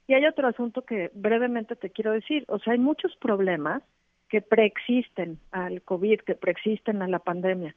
[0.09, 3.83] Y hay otro asunto que brevemente te quiero decir, o sea, hay muchos problemas
[4.29, 7.75] que preexisten al COVID, que preexisten a la pandemia.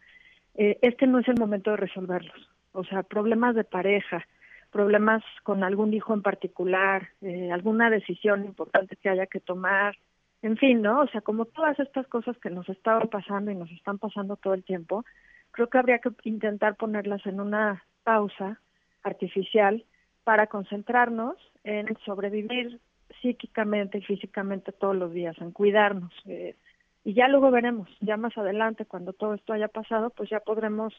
[0.55, 2.49] Eh, este no es el momento de resolverlos.
[2.71, 4.27] O sea, problemas de pareja,
[4.71, 9.95] problemas con algún hijo en particular, eh, alguna decisión importante que haya que tomar,
[10.41, 11.01] en fin, ¿no?
[11.01, 14.53] O sea, como todas estas cosas que nos estaban pasando y nos están pasando todo
[14.53, 15.03] el tiempo,
[15.51, 18.59] creo que habría que intentar ponerlas en una pausa
[19.03, 19.85] artificial
[20.23, 22.79] para concentrarnos en sobrevivir
[23.21, 26.13] psíquicamente y físicamente todos los días, en cuidarnos.
[26.25, 26.55] Eh,
[27.03, 30.93] y ya luego veremos, ya más adelante, cuando todo esto haya pasado, pues ya podremos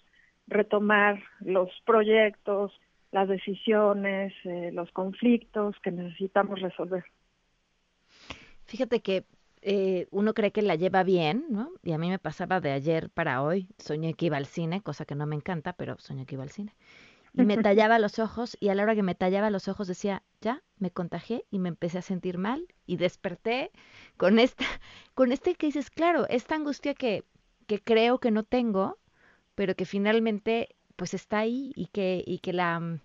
[0.47, 2.73] retomar los proyectos,
[3.13, 7.05] las decisiones, eh, los conflictos que necesitamos resolver.
[8.71, 9.27] Fíjate que
[9.63, 11.73] eh, uno cree que la lleva bien, ¿no?
[11.83, 15.05] Y a mí me pasaba de ayer para hoy, soñé que iba al cine, cosa
[15.05, 16.77] que no me encanta, pero soñé que iba al cine.
[17.35, 20.23] Y me tallaba los ojos y a la hora que me tallaba los ojos decía,
[20.41, 23.73] ya, me contagié y me empecé a sentir mal y desperté
[24.17, 24.65] con esta,
[25.15, 27.25] con este que dices, claro, esta angustia que,
[27.67, 29.01] que creo que no tengo,
[29.57, 33.01] pero que finalmente pues está ahí y que, y que la, mm,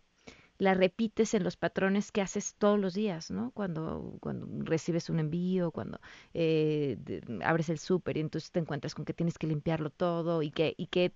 [0.57, 3.51] la repites en los patrones que haces todos los días, ¿no?
[3.51, 5.99] Cuando, cuando recibes un envío, cuando
[6.33, 6.97] eh,
[7.43, 10.73] abres el súper y entonces te encuentras con que tienes que limpiarlo todo y que,
[10.77, 11.11] y que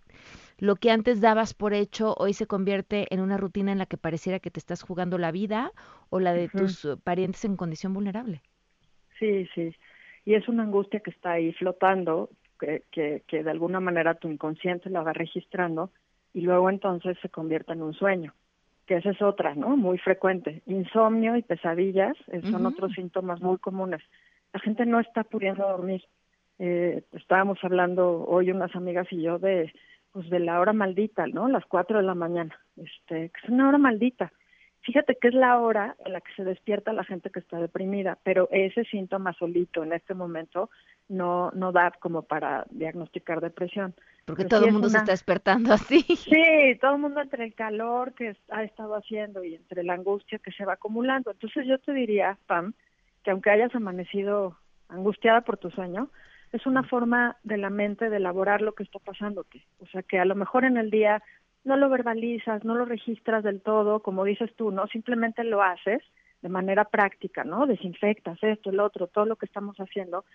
[0.58, 3.98] lo que antes dabas por hecho hoy se convierte en una rutina en la que
[3.98, 5.72] pareciera que te estás jugando la vida
[6.10, 8.42] o la de tus parientes en condición vulnerable.
[9.20, 9.74] Sí, sí.
[10.26, 14.28] Y es una angustia que está ahí flotando, que, que, que de alguna manera tu
[14.28, 15.92] inconsciente la va registrando
[16.34, 18.34] y luego entonces se convierte en un sueño
[18.90, 19.78] que esa es otra, ¿no?
[19.78, 20.64] Muy frecuente.
[20.66, 24.02] Insomnio y pesadillas eh, son otros síntomas muy comunes.
[24.52, 26.04] La gente no está pudiendo dormir.
[26.58, 29.72] Eh, estábamos hablando hoy unas amigas y yo de
[30.12, 31.48] pues de la hora maldita, ¿no?
[31.48, 32.60] Las cuatro de la mañana.
[32.78, 34.34] Este, que es una hora maldita.
[34.82, 38.18] Fíjate que es la hora en la que se despierta la gente que está deprimida,
[38.24, 40.72] pero ese síntoma solito en este momento
[41.10, 43.94] no no da como para diagnosticar depresión.
[44.26, 46.02] Porque todo el mundo se está despertando así.
[46.02, 50.40] Sí, todo el mundo entre el calor que ha estado haciendo y entre la angustia
[50.40, 51.32] que se va acumulando.
[51.32, 52.74] Entonces yo te diría, Pam,
[53.24, 56.10] que aunque hayas amanecido angustiada por tu sueño,
[56.52, 59.64] es una forma de la mente de elaborar lo que está pasándote.
[59.80, 61.22] O sea, que a lo mejor en el día
[61.64, 64.88] no lo verbalizas, no lo registras del todo, como dices tú, ¿no?
[64.88, 66.02] Simplemente lo haces
[66.42, 67.68] de manera práctica, ¿no?
[67.68, 70.26] Desinfectas esto, el otro, todo lo que estamos haciendo,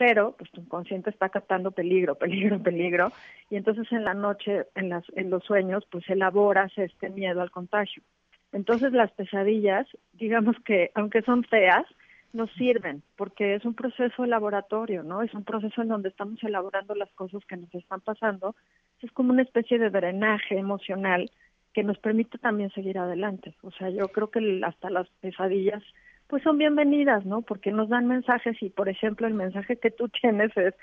[0.00, 3.12] pero pues tu inconsciente está captando peligro, peligro, peligro,
[3.50, 7.50] y entonces en la noche, en, las, en los sueños, pues elaboras este miedo al
[7.50, 8.02] contagio.
[8.50, 11.84] Entonces las pesadillas, digamos que aunque son feas,
[12.32, 15.20] nos sirven porque es un proceso de laboratorio, ¿no?
[15.20, 18.56] Es un proceso en donde estamos elaborando las cosas que nos están pasando.
[19.02, 21.30] Es como una especie de drenaje emocional
[21.74, 23.54] que nos permite también seguir adelante.
[23.60, 25.82] O sea, yo creo que hasta las pesadillas
[26.30, 27.42] pues son bienvenidas, ¿no?
[27.42, 30.74] Porque nos dan mensajes y, por ejemplo, el mensaje que tú tienes es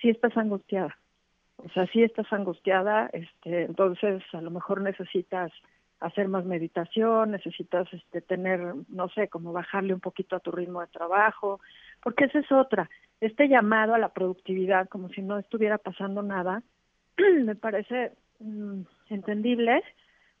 [0.00, 0.96] si estás angustiada.
[1.58, 5.52] O sea, si estás angustiada, este, entonces a lo mejor necesitas
[6.00, 10.80] hacer más meditación, necesitas este, tener, no sé, como bajarle un poquito a tu ritmo
[10.80, 11.60] de trabajo,
[12.02, 12.90] porque esa es otra.
[13.20, 16.62] Este llamado a la productividad, como si no estuviera pasando nada,
[17.44, 19.82] me parece mm, entendible,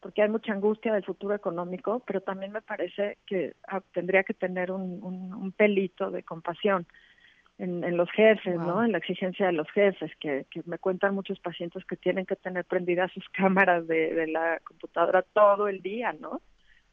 [0.04, 4.34] porque hay mucha angustia del futuro económico, pero también me parece que ah, tendría que
[4.34, 6.86] tener un, un, pelito de compasión
[7.56, 8.84] en, los jefes, ¿no?
[8.84, 12.36] En la exigencia de los jefes, que, que me cuentan muchos pacientes que tienen que
[12.36, 16.42] tener prendidas sus cámaras de, de la computadora todo el día, ¿no?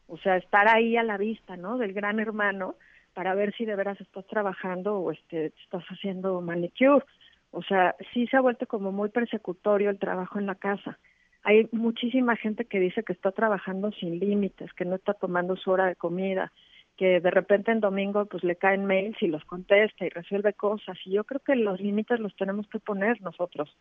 [0.07, 1.77] O sea, estar ahí a la vista, ¿no?
[1.77, 2.75] Del gran hermano
[3.13, 7.03] para ver si de veras estás trabajando o este, estás haciendo manicure.
[7.49, 10.97] O sea, sí se ha vuelto como muy persecutorio el trabajo en la casa
[11.43, 15.71] hay muchísima gente que dice que está trabajando sin límites, que no está tomando su
[15.71, 16.51] hora de comida,
[16.97, 20.97] que de repente en domingo pues le caen mails y los contesta y resuelve cosas.
[21.05, 23.75] Y yo creo que los límites los tenemos que poner nosotros.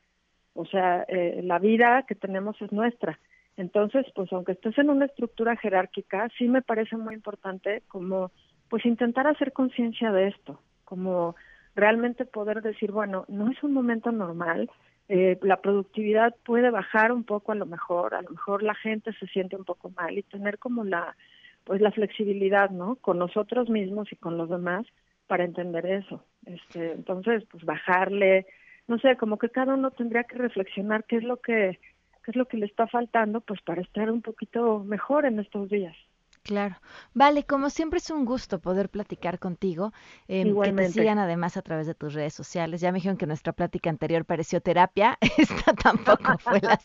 [0.55, 3.19] O sea, eh, la vida que tenemos es nuestra.
[3.57, 8.31] Entonces, pues aunque estés en una estructura jerárquica, sí me parece muy importante como
[8.71, 11.35] pues intentar hacer conciencia de esto, como
[11.75, 14.71] realmente poder decir, bueno, no es un momento normal,
[15.13, 19.13] eh, la productividad puede bajar un poco a lo mejor, a lo mejor la gente
[19.15, 21.17] se siente un poco mal y tener como la
[21.65, 22.95] pues la flexibilidad, ¿no?
[22.95, 24.87] Con nosotros mismos y con los demás
[25.27, 26.23] para entender eso.
[26.47, 28.47] Este, entonces, pues bajarle,
[28.87, 31.81] no sé, como que cada uno tendría que reflexionar qué es lo que
[32.25, 35.71] qué es lo que le está faltando pues para estar un poquito mejor en estos
[35.71, 35.97] días.
[36.43, 36.77] Claro.
[37.13, 39.93] Vale, como siempre es un gusto poder platicar contigo.
[40.27, 42.81] Eh, que te sigan además a través de tus redes sociales.
[42.81, 45.19] Ya me dijeron que nuestra plática anterior pareció terapia.
[45.39, 46.81] Esta tampoco fue la,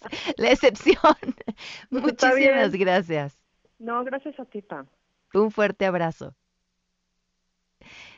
[0.52, 1.16] excepción.
[1.90, 3.40] Muchísimas gracias.
[3.80, 4.88] No, gracias a ti, Pam.
[5.34, 6.36] Un fuerte abrazo.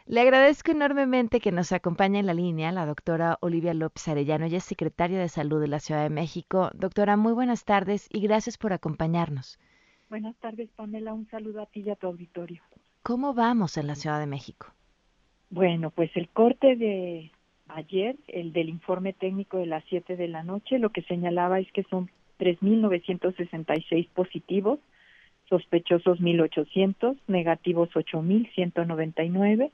[0.05, 4.45] Le agradezco enormemente que nos acompañe en la línea la doctora Olivia López Arellano.
[4.45, 6.71] Ella es secretaria de Salud de la Ciudad de México.
[6.73, 9.59] Doctora, muy buenas tardes y gracias por acompañarnos.
[10.09, 11.13] Buenas tardes, Pamela.
[11.13, 12.61] Un saludo a ti y a tu auditorio.
[13.03, 14.67] ¿Cómo vamos en la Ciudad de México?
[15.49, 17.31] Bueno, pues el corte de
[17.69, 21.71] ayer, el del informe técnico de las 7 de la noche, lo que señalaba es
[21.71, 24.79] que son 3.966 positivos,
[25.49, 29.71] sospechosos 1.800, negativos 8.199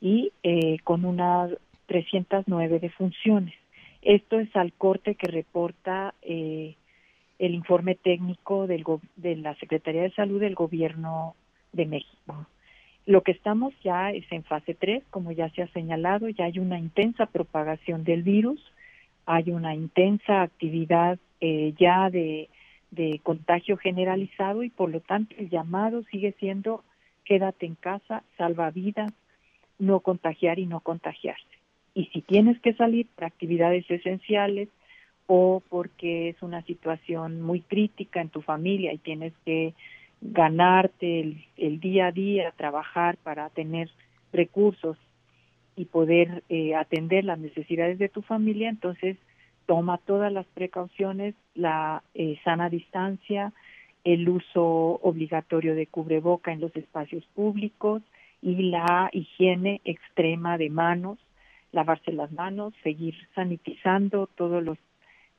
[0.00, 1.50] y eh, con unas
[1.86, 3.54] 309 defunciones.
[4.02, 6.76] Esto es al corte que reporta eh,
[7.38, 8.84] el informe técnico del
[9.16, 11.34] de la Secretaría de Salud del Gobierno
[11.72, 12.46] de México.
[13.06, 16.58] Lo que estamos ya es en fase 3, como ya se ha señalado, ya hay
[16.58, 18.60] una intensa propagación del virus,
[19.26, 22.48] hay una intensa actividad eh, ya de,
[22.90, 26.82] de contagio generalizado y por lo tanto el llamado sigue siendo
[27.24, 29.12] quédate en casa, salva vidas,
[29.78, 31.44] no contagiar y no contagiarse.
[31.94, 34.68] Y si tienes que salir para actividades esenciales
[35.26, 39.74] o porque es una situación muy crítica en tu familia y tienes que
[40.20, 43.90] ganarte el, día a día, trabajar para tener
[44.32, 44.96] recursos
[45.76, 49.16] y poder eh, atender las necesidades de tu familia, entonces
[49.66, 53.52] toma todas las precauciones, la eh, sana distancia,
[54.04, 58.02] el uso obligatorio de cubreboca en los espacios públicos
[58.42, 61.18] y la higiene extrema de manos,
[61.72, 64.78] lavarse las manos, seguir sanitizando todos los,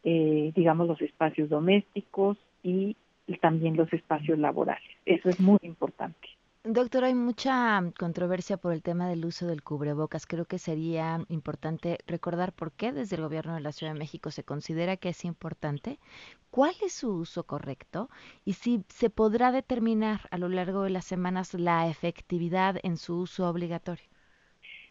[0.05, 2.95] eh, digamos, los espacios domésticos y
[3.41, 4.87] también los espacios laborales.
[5.05, 6.27] Eso es muy importante.
[6.63, 10.25] Doctor, hay mucha controversia por el tema del uso del cubrebocas.
[10.25, 14.31] Creo que sería importante recordar por qué desde el gobierno de la Ciudad de México
[14.31, 15.99] se considera que es importante,
[16.49, 18.09] cuál es su uso correcto
[18.45, 23.19] y si se podrá determinar a lo largo de las semanas la efectividad en su
[23.19, 24.05] uso obligatorio.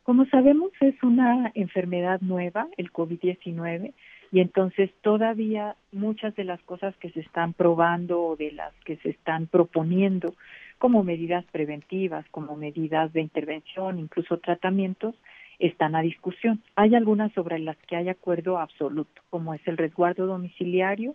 [0.04, 3.94] Como sabemos, es una enfermedad nueva, el COVID-19,
[4.35, 8.97] y entonces todavía muchas de las cosas que se están probando o de las que
[8.97, 10.35] se están proponiendo
[10.78, 15.14] como medidas preventivas, como medidas de intervención, incluso tratamientos,
[15.61, 16.61] están a discusión.
[16.74, 21.14] Hay algunas sobre las que hay acuerdo absoluto, como es el resguardo domiciliario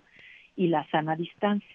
[0.55, 1.67] y la sana distancia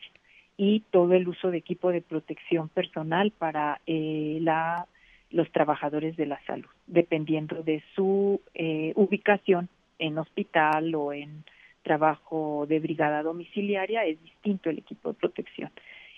[0.57, 4.87] y todo el uso de equipo de protección personal para eh, la,
[5.31, 9.69] los trabajadores de la salud, dependiendo de su eh, ubicación
[9.99, 11.45] en hospital o en
[11.83, 15.71] trabajo de brigada domiciliaria es distinto el equipo de protección.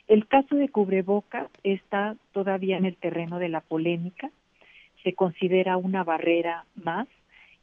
[0.08, 4.30] El caso de cubreboca está todavía en el terreno de la polémica,
[5.02, 7.08] se considera una barrera más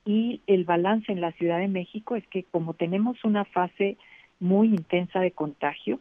[0.05, 3.97] y el balance en la Ciudad de México es que como tenemos una fase
[4.39, 5.99] muy intensa de contagio,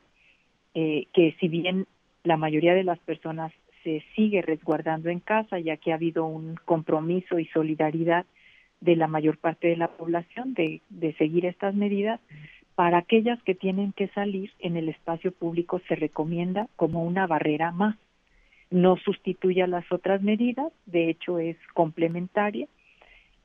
[0.74, 1.86] eh, que si bien
[2.24, 3.52] la mayoría de las personas
[3.84, 8.26] se sigue resguardando en casa, ya que ha habido un compromiso y solidaridad
[8.82, 12.20] de la mayor parte de la población de, de seguir estas medidas.
[12.74, 17.70] Para aquellas que tienen que salir en el espacio público se recomienda como una barrera
[17.70, 17.96] más.
[18.70, 22.66] No sustituye a las otras medidas, de hecho es complementaria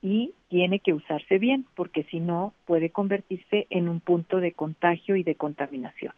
[0.02, 5.16] y tiene que usarse bien porque si no puede convertirse en un punto de contagio
[5.16, 6.14] y de contaminación.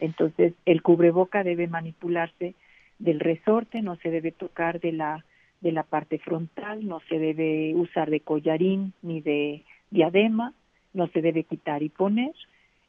[0.00, 2.54] Entonces el cubreboca debe manipularse
[2.98, 5.24] del resorte, no se debe tocar de la
[5.60, 10.54] de la parte frontal, no se debe usar de collarín ni de diadema,
[10.94, 12.34] no se debe quitar y poner.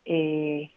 [0.06, 0.70] Eh,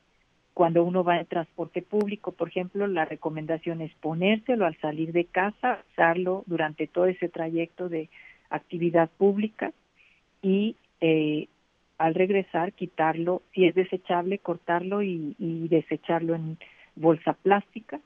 [0.54, 5.24] cuando uno va en transporte público, por ejemplo, la recomendación es ponérselo al salir de
[5.24, 8.10] casa, usarlo durante todo ese trayecto de
[8.50, 9.72] actividad pública
[10.42, 11.48] y eh,
[11.98, 16.58] al regresar quitarlo, si es desechable, cortarlo y, y desecharlo en
[16.96, 18.00] bolsa plástica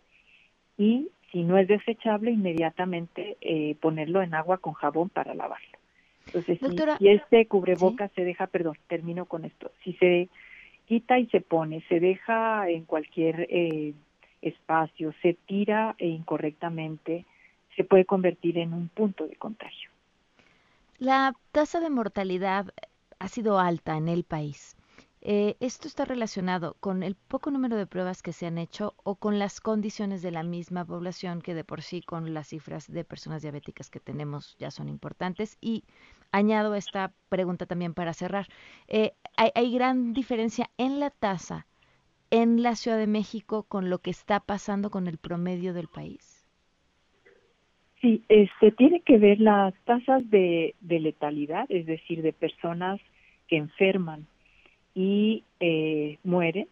[0.79, 5.79] y si no es desechable, inmediatamente eh, ponerlo en agua con jabón para lavarlo.
[6.27, 6.59] Entonces,
[6.99, 10.29] si, este cubreboca se deja, perdón, termino con esto, si se
[10.87, 13.95] quita y se pone, se deja en cualquier eh,
[14.43, 17.25] espacio, se tira e incorrectamente,
[17.77, 19.91] se puede convertir en un punto de contagio.
[20.99, 22.73] La tasa de mortalidad
[23.19, 24.77] ha sido alta en el país.
[25.29, 29.17] Eh, ¿Esto está relacionado con el poco número de pruebas que se han hecho o
[29.17, 33.03] con las condiciones de la misma población que de por sí con las cifras de
[33.03, 35.59] personas diabéticas que tenemos ya son importantes?
[35.61, 35.83] Y
[36.31, 38.47] añado esta pregunta también para cerrar.
[38.87, 41.67] Eh, ¿hay, gran diferencia en la tasa
[42.31, 46.49] en la Ciudad de México con lo que está pasando con el promedio del país?
[48.01, 53.01] Sí, este, tiene que ver las tasas de letalidad, es decir, de personas
[53.49, 54.29] que enferman
[54.97, 56.69] y eh, mueren,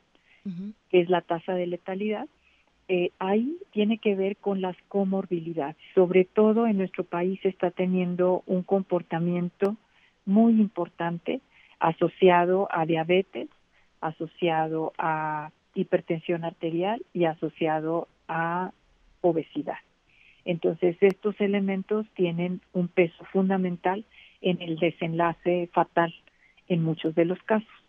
[0.90, 2.26] que es la tasa de letalidad,
[2.88, 5.76] eh, ahí tiene que ver con las comorbilidades.
[5.94, 9.76] Sobre todo en nuestro país está teniendo un comportamiento
[10.24, 11.40] muy importante
[11.80, 13.48] asociado a diabetes,
[14.00, 18.72] asociado a hipertensión arterial y asociado a
[19.20, 19.78] obesidad.
[20.46, 24.04] Entonces, estos elementos tienen un peso fundamental
[24.40, 26.14] en el desenlace fatal
[26.68, 27.84] en muchos de los casos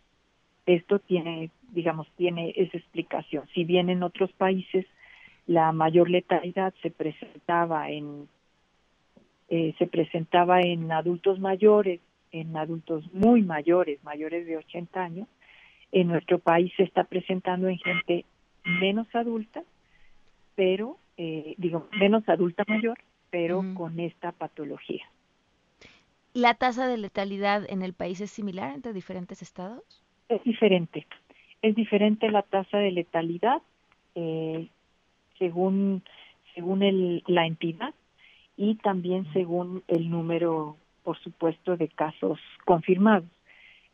[0.66, 3.44] esto tiene, digamos, tiene esa explicación.
[3.54, 4.84] Si bien en otros países
[5.46, 8.28] la mayor letalidad se presentaba en
[9.48, 12.00] eh, se presentaba en adultos mayores,
[12.32, 15.28] en adultos muy mayores, mayores de 80 años.
[15.92, 18.24] En nuestro país se está presentando en gente
[18.64, 19.62] menos adulta,
[20.56, 22.98] pero eh, digo menos adulta mayor,
[23.30, 25.04] pero con esta patología.
[26.34, 30.05] ¿La tasa de letalidad en el país es similar entre diferentes estados?
[30.28, 31.06] Es diferente.
[31.62, 33.62] Es diferente la tasa de letalidad
[34.14, 34.68] eh,
[35.38, 36.02] según
[36.54, 37.94] según el, la entidad
[38.56, 43.28] y también según el número, por supuesto, de casos confirmados.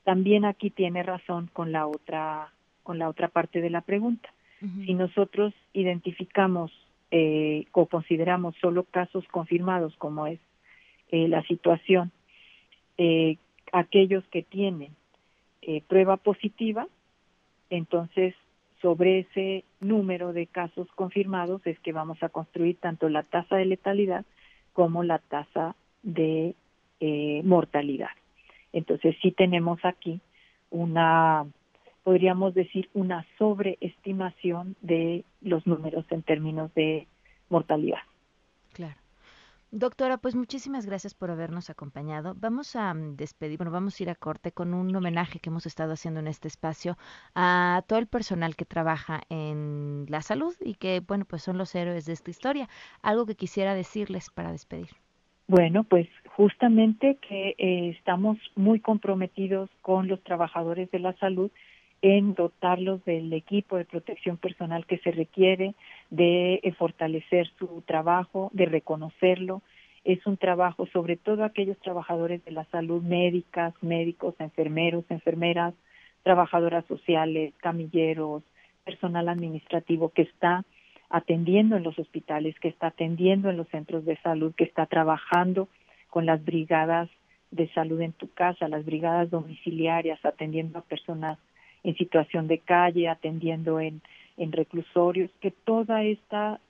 [0.04, 2.52] También aquí tiene razón con la otra
[2.82, 4.32] con la otra parte de la pregunta.
[4.86, 6.70] Si nosotros identificamos
[7.10, 10.38] eh, o consideramos solo casos confirmados, como es
[11.10, 12.12] eh, la situación,
[12.96, 13.38] eh,
[13.72, 14.94] aquellos que tienen
[15.62, 16.86] eh, prueba positiva,
[17.70, 18.34] entonces
[18.80, 23.64] sobre ese número de casos confirmados es que vamos a construir tanto la tasa de
[23.64, 24.24] letalidad
[24.72, 26.54] como la tasa de
[27.00, 28.10] eh, mortalidad.
[28.72, 30.20] Entonces sí tenemos aquí
[30.70, 31.46] una,
[32.02, 37.06] podríamos decir, una sobreestimación de los números en términos de
[37.48, 38.00] mortalidad.
[38.72, 39.01] Claro.
[39.74, 42.34] Doctora, pues muchísimas gracias por habernos acompañado.
[42.36, 45.64] Vamos a mm, despedir, bueno, vamos a ir a corte con un homenaje que hemos
[45.64, 46.98] estado haciendo en este espacio
[47.34, 51.74] a todo el personal que trabaja en la salud y que, bueno, pues son los
[51.74, 52.68] héroes de esta historia.
[53.00, 54.90] Algo que quisiera decirles para despedir.
[55.48, 56.06] Bueno, pues
[56.36, 61.50] justamente que eh, estamos muy comprometidos con los trabajadores de la salud
[62.02, 65.74] en dotarlos del equipo de protección personal que se requiere,
[66.10, 69.62] de eh, fortalecer su trabajo, de reconocerlo.
[70.04, 75.74] Es un trabajo, sobre todo aquellos trabajadores de la salud, médicas, médicos, enfermeros, enfermeras,
[76.24, 78.42] trabajadoras sociales, camilleros,
[78.84, 80.64] personal administrativo que está
[81.08, 85.68] atendiendo en los hospitales, que está atendiendo en los centros de salud, que está trabajando
[86.10, 87.08] con las brigadas
[87.52, 91.38] de salud en tu casa, las brigadas domiciliarias, atendiendo a personas
[91.84, 94.00] en situación de calle, atendiendo en,
[94.36, 96.60] en reclusorios, que toda esta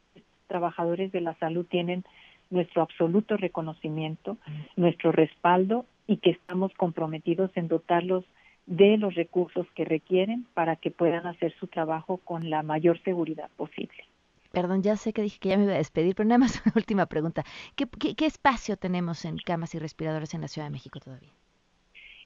[0.52, 2.04] trabajadores de la salud tienen
[2.50, 4.36] nuestro absoluto reconocimiento,
[4.76, 8.24] nuestro respaldo y que estamos comprometidos en dotarlos
[8.66, 13.48] de los recursos que requieren para que puedan hacer su trabajo con la mayor seguridad
[13.56, 14.04] posible.
[14.52, 16.74] Perdón, ya sé que dije que ya me iba a despedir, pero nada más una
[16.76, 17.44] última pregunta.
[17.74, 21.30] ¿Qué, qué, qué espacio tenemos en camas y respiradores en la Ciudad de México todavía?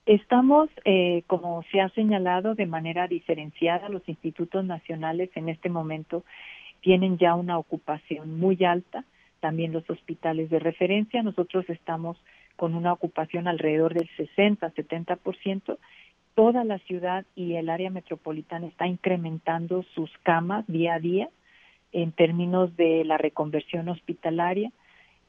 [0.07, 3.89] Estamos, eh, como se ha señalado, de manera diferenciada.
[3.89, 6.25] Los institutos nacionales en este momento
[6.81, 9.05] tienen ya una ocupación muy alta,
[9.41, 11.25] también los hospitales de referencia.
[11.25, 12.17] Nosotros estamos
[12.55, 15.77] con una ocupación alrededor del 60-70%.
[16.37, 21.31] Toda la ciudad y el área metropolitana está incrementando sus camas día a día
[21.91, 24.71] en términos de la reconversión hospitalaria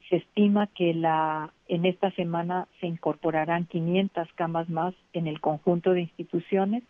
[0.10, 5.92] se estima que la en esta semana se incorporarán 500 camas más en el conjunto
[5.94, 6.84] de instituciones.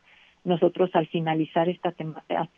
[0.44, 1.94] Nosotros al finalizar esta,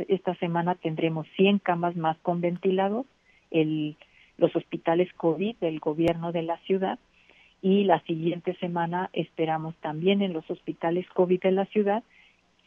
[0.08, 3.06] esta semana tendremos 100 camas más con ventilador,
[3.52, 3.96] el,
[4.38, 7.00] los hospitales COVID del gobierno de la ciudad
[7.62, 12.04] y la siguiente semana esperamos también en los hospitales COVID de la ciudad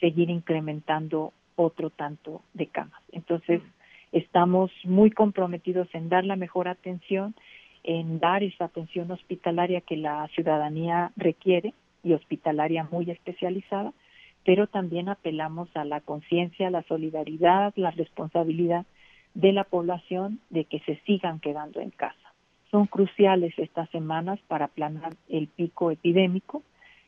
[0.01, 3.03] seguir incrementando otro tanto de camas.
[3.13, 3.63] Entonces,
[4.11, 7.35] estamos muy comprometidos en dar la mejor atención
[7.85, 13.93] en dar esa atención hospitalaria que la ciudadanía requiere y hospitalaria muy especializada,
[14.45, 18.87] pero también apelamos a la conciencia, la solidaridad, la responsabilidad
[19.35, 22.17] de la población de que se sigan quedando en casa.
[22.71, 26.63] Son cruciales estas semanas para planear el pico epidémico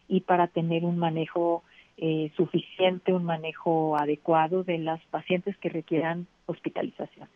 [0.09, 1.65] y para tener un manejo
[1.97, 7.29] eh, suficiente, un manejo adecuado de las pacientes que requieran hospitalización.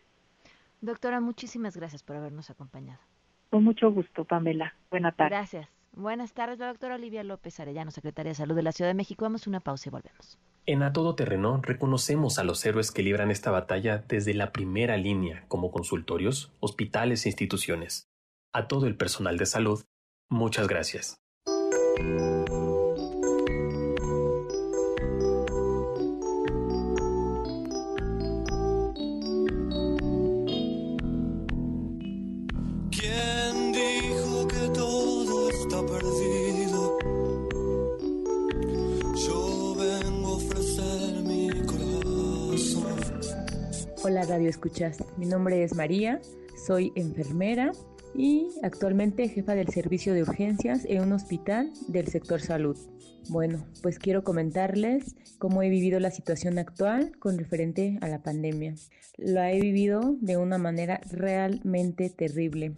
[0.81, 2.99] Doctora, muchísimas gracias por habernos acompañado.
[3.49, 4.73] Con mucho gusto, Pamela.
[4.91, 5.31] Buenas tardes.
[5.31, 5.67] Gracias.
[5.93, 9.25] Buenas tardes, la doctora Olivia López Arellano, secretaria de Salud de la Ciudad de México.
[9.25, 10.39] Vamos a una pausa y volvemos.
[10.65, 14.97] En A Todo Terreno reconocemos a los héroes que libran esta batalla desde la primera
[14.97, 18.07] línea, como consultorios, hospitales e instituciones.
[18.53, 19.83] A todo el personal de salud,
[20.29, 21.19] muchas gracias.
[44.15, 45.03] Radio Escuchas.
[45.17, 46.19] Mi nombre es María,
[46.65, 47.71] soy enfermera
[48.15, 52.75] y actualmente jefa del servicio de urgencias en un hospital del sector salud.
[53.29, 58.73] Bueno, pues quiero comentarles cómo he vivido la situación actual con referente a la pandemia.
[59.17, 62.73] La he vivido de una manera realmente terrible.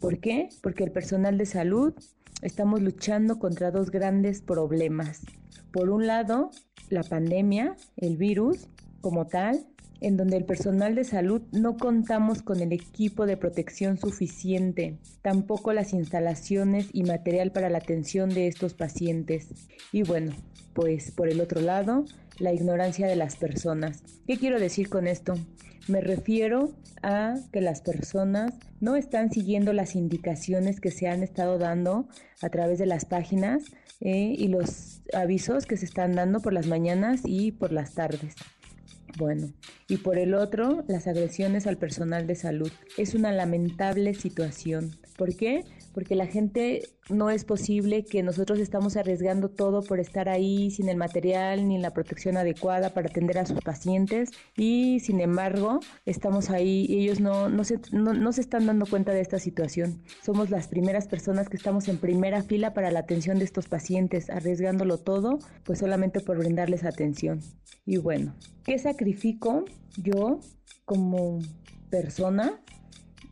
[0.00, 0.48] ¿Por qué?
[0.62, 1.94] Porque el personal de salud
[2.42, 5.20] estamos luchando contra dos grandes problemas.
[5.72, 6.50] Por un lado,
[6.88, 8.68] la pandemia, el virus
[9.00, 9.64] como tal,
[10.02, 15.72] en donde el personal de salud no contamos con el equipo de protección suficiente, tampoco
[15.72, 19.48] las instalaciones y material para la atención de estos pacientes.
[19.92, 20.32] Y bueno,
[20.74, 22.04] pues por el otro lado,
[22.38, 24.02] la ignorancia de las personas.
[24.26, 25.34] ¿Qué quiero decir con esto?
[25.86, 26.72] Me refiero
[27.02, 32.08] a que las personas no están siguiendo las indicaciones que se han estado dando
[32.40, 33.64] a través de las páginas
[34.00, 38.34] eh, y los avisos que se están dando por las mañanas y por las tardes.
[39.18, 39.52] Bueno,
[39.88, 42.72] y por el otro, las agresiones al personal de salud.
[42.96, 44.96] Es una lamentable situación.
[45.16, 45.64] ¿Por qué?
[45.92, 50.88] Porque la gente no es posible que nosotros estamos arriesgando todo por estar ahí sin
[50.88, 56.50] el material ni la protección adecuada para atender a sus pacientes y sin embargo estamos
[56.50, 60.02] ahí y ellos no, no, se, no, se están dando cuenta de esta situación.
[60.22, 64.30] Somos las primeras personas que estamos en primera fila para la atención de estos pacientes,
[64.30, 67.40] arriesgándolo todo pues solamente por brindarles atención.
[67.84, 68.34] Y bueno,
[68.64, 69.64] ¿qué sacrifico
[69.96, 70.40] yo
[70.84, 71.40] como
[71.90, 72.60] persona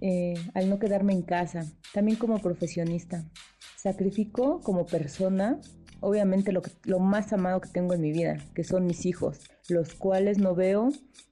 [0.00, 1.66] eh, al no quedarme en casa?
[1.92, 3.24] También como profesionista.
[3.76, 5.60] Sacrifico como persona,
[6.00, 9.94] obviamente, lo, lo más amado que tengo en mi vida, que son mis hijos, los
[9.94, 10.90] cuales no veo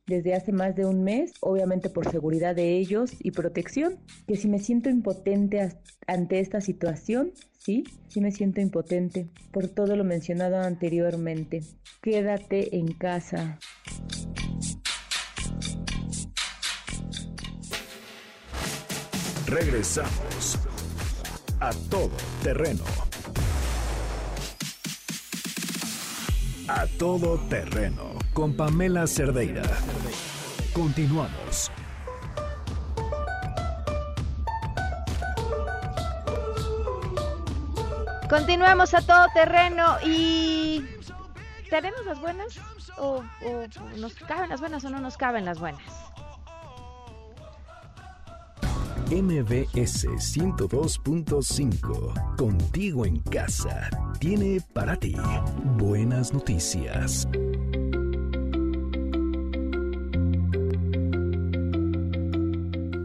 [0.08, 4.48] desde hace más de un mes, obviamente por seguridad de ellos y protección, que si
[4.48, 5.68] me siento impotente
[6.06, 11.60] ante esta situación, sí, sí me siento impotente por todo lo mencionado anteriormente.
[12.02, 13.58] Quédate en casa.
[19.48, 20.58] Regresamos
[21.58, 22.10] a todo
[22.42, 22.84] terreno.
[26.68, 29.62] A todo terreno con Pamela Cerdeira.
[30.74, 31.70] Continuamos.
[38.28, 40.84] Continuamos a todo terreno y
[41.70, 42.60] ¿tenemos las buenas?
[42.98, 46.07] ¿O, o nos caben las buenas o no nos caben las buenas?
[49.10, 53.88] MBS 102.5, contigo en casa,
[54.20, 55.16] tiene para ti
[55.78, 57.26] buenas noticias.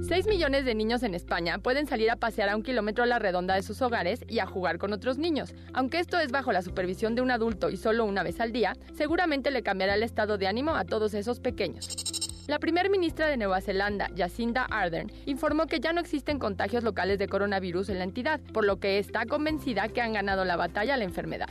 [0.10, 3.20] 6 millones de niños en España pueden salir a pasear a un kilómetro a la
[3.20, 5.56] redonda de sus hogares y a jugar con otros niños.
[5.74, 8.76] Aunque esto es bajo la supervisión de un adulto y solo una vez al día,
[8.94, 12.23] seguramente le cambiará el estado de ánimo a todos esos pequeños.
[12.46, 17.18] La primer ministra de Nueva Zelanda, Jacinda Ardern, informó que ya no existen contagios locales
[17.18, 20.96] de coronavirus en la entidad, por lo que está convencida que han ganado la batalla
[20.96, 21.50] a la enfermedad.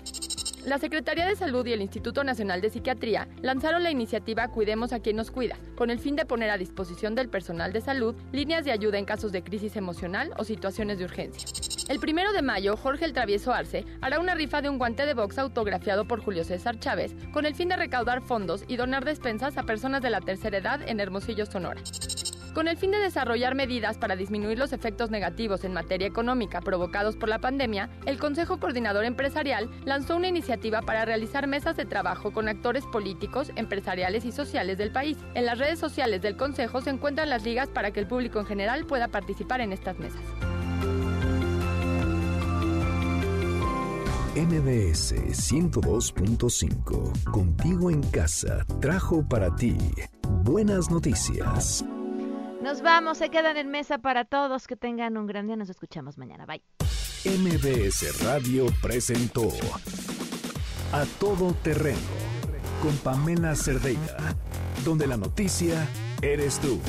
[0.65, 5.01] La Secretaría de Salud y el Instituto Nacional de Psiquiatría lanzaron la iniciativa Cuidemos a
[5.01, 8.65] quien nos cuida, con el fin de poner a disposición del personal de salud líneas
[8.65, 11.49] de ayuda en casos de crisis emocional o situaciones de urgencia.
[11.89, 15.15] El primero de mayo, Jorge el Travieso Arce hará una rifa de un guante de
[15.15, 19.59] box autografiado por Julio César Chávez con el fin de recaudar fondos y donar despensas
[19.59, 21.83] a personas de la tercera edad en Hermosillo, Sonora.
[22.55, 27.17] Con el fin de desarrollar medidas para disminuir los efectos negativos en materia económica provocados
[27.17, 32.31] por la pandemia, el Consejo Coordinador Empresarial lanzó una iniciativa para realizar mesas de trabajo
[32.31, 35.17] con actores políticos, empresariales y sociales del país.
[35.35, 38.47] En las redes sociales del Consejo se encuentran las ligas para que el público en
[38.47, 40.21] general pueda participar en estas mesas.
[44.35, 49.77] MBS 102.5, contigo en casa, trajo para ti
[50.43, 51.85] buenas noticias.
[52.63, 54.67] Nos vamos, se quedan en mesa para todos.
[54.67, 55.57] Que tengan un gran día.
[55.57, 56.47] Nos escuchamos mañana.
[56.47, 56.63] Bye.
[57.25, 59.49] MBS Radio presentó
[60.93, 61.99] A Todo Terreno
[62.81, 64.37] con Pamela Cerdeira,
[64.85, 65.89] donde la noticia
[66.21, 66.81] eres tú.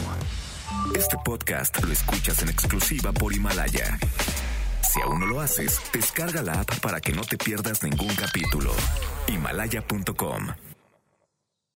[0.95, 3.97] Este podcast lo escuchas en exclusiva por Himalaya.
[4.81, 8.71] Si aún no lo haces, descarga la app para que no te pierdas ningún capítulo.
[9.27, 10.72] Himalaya.com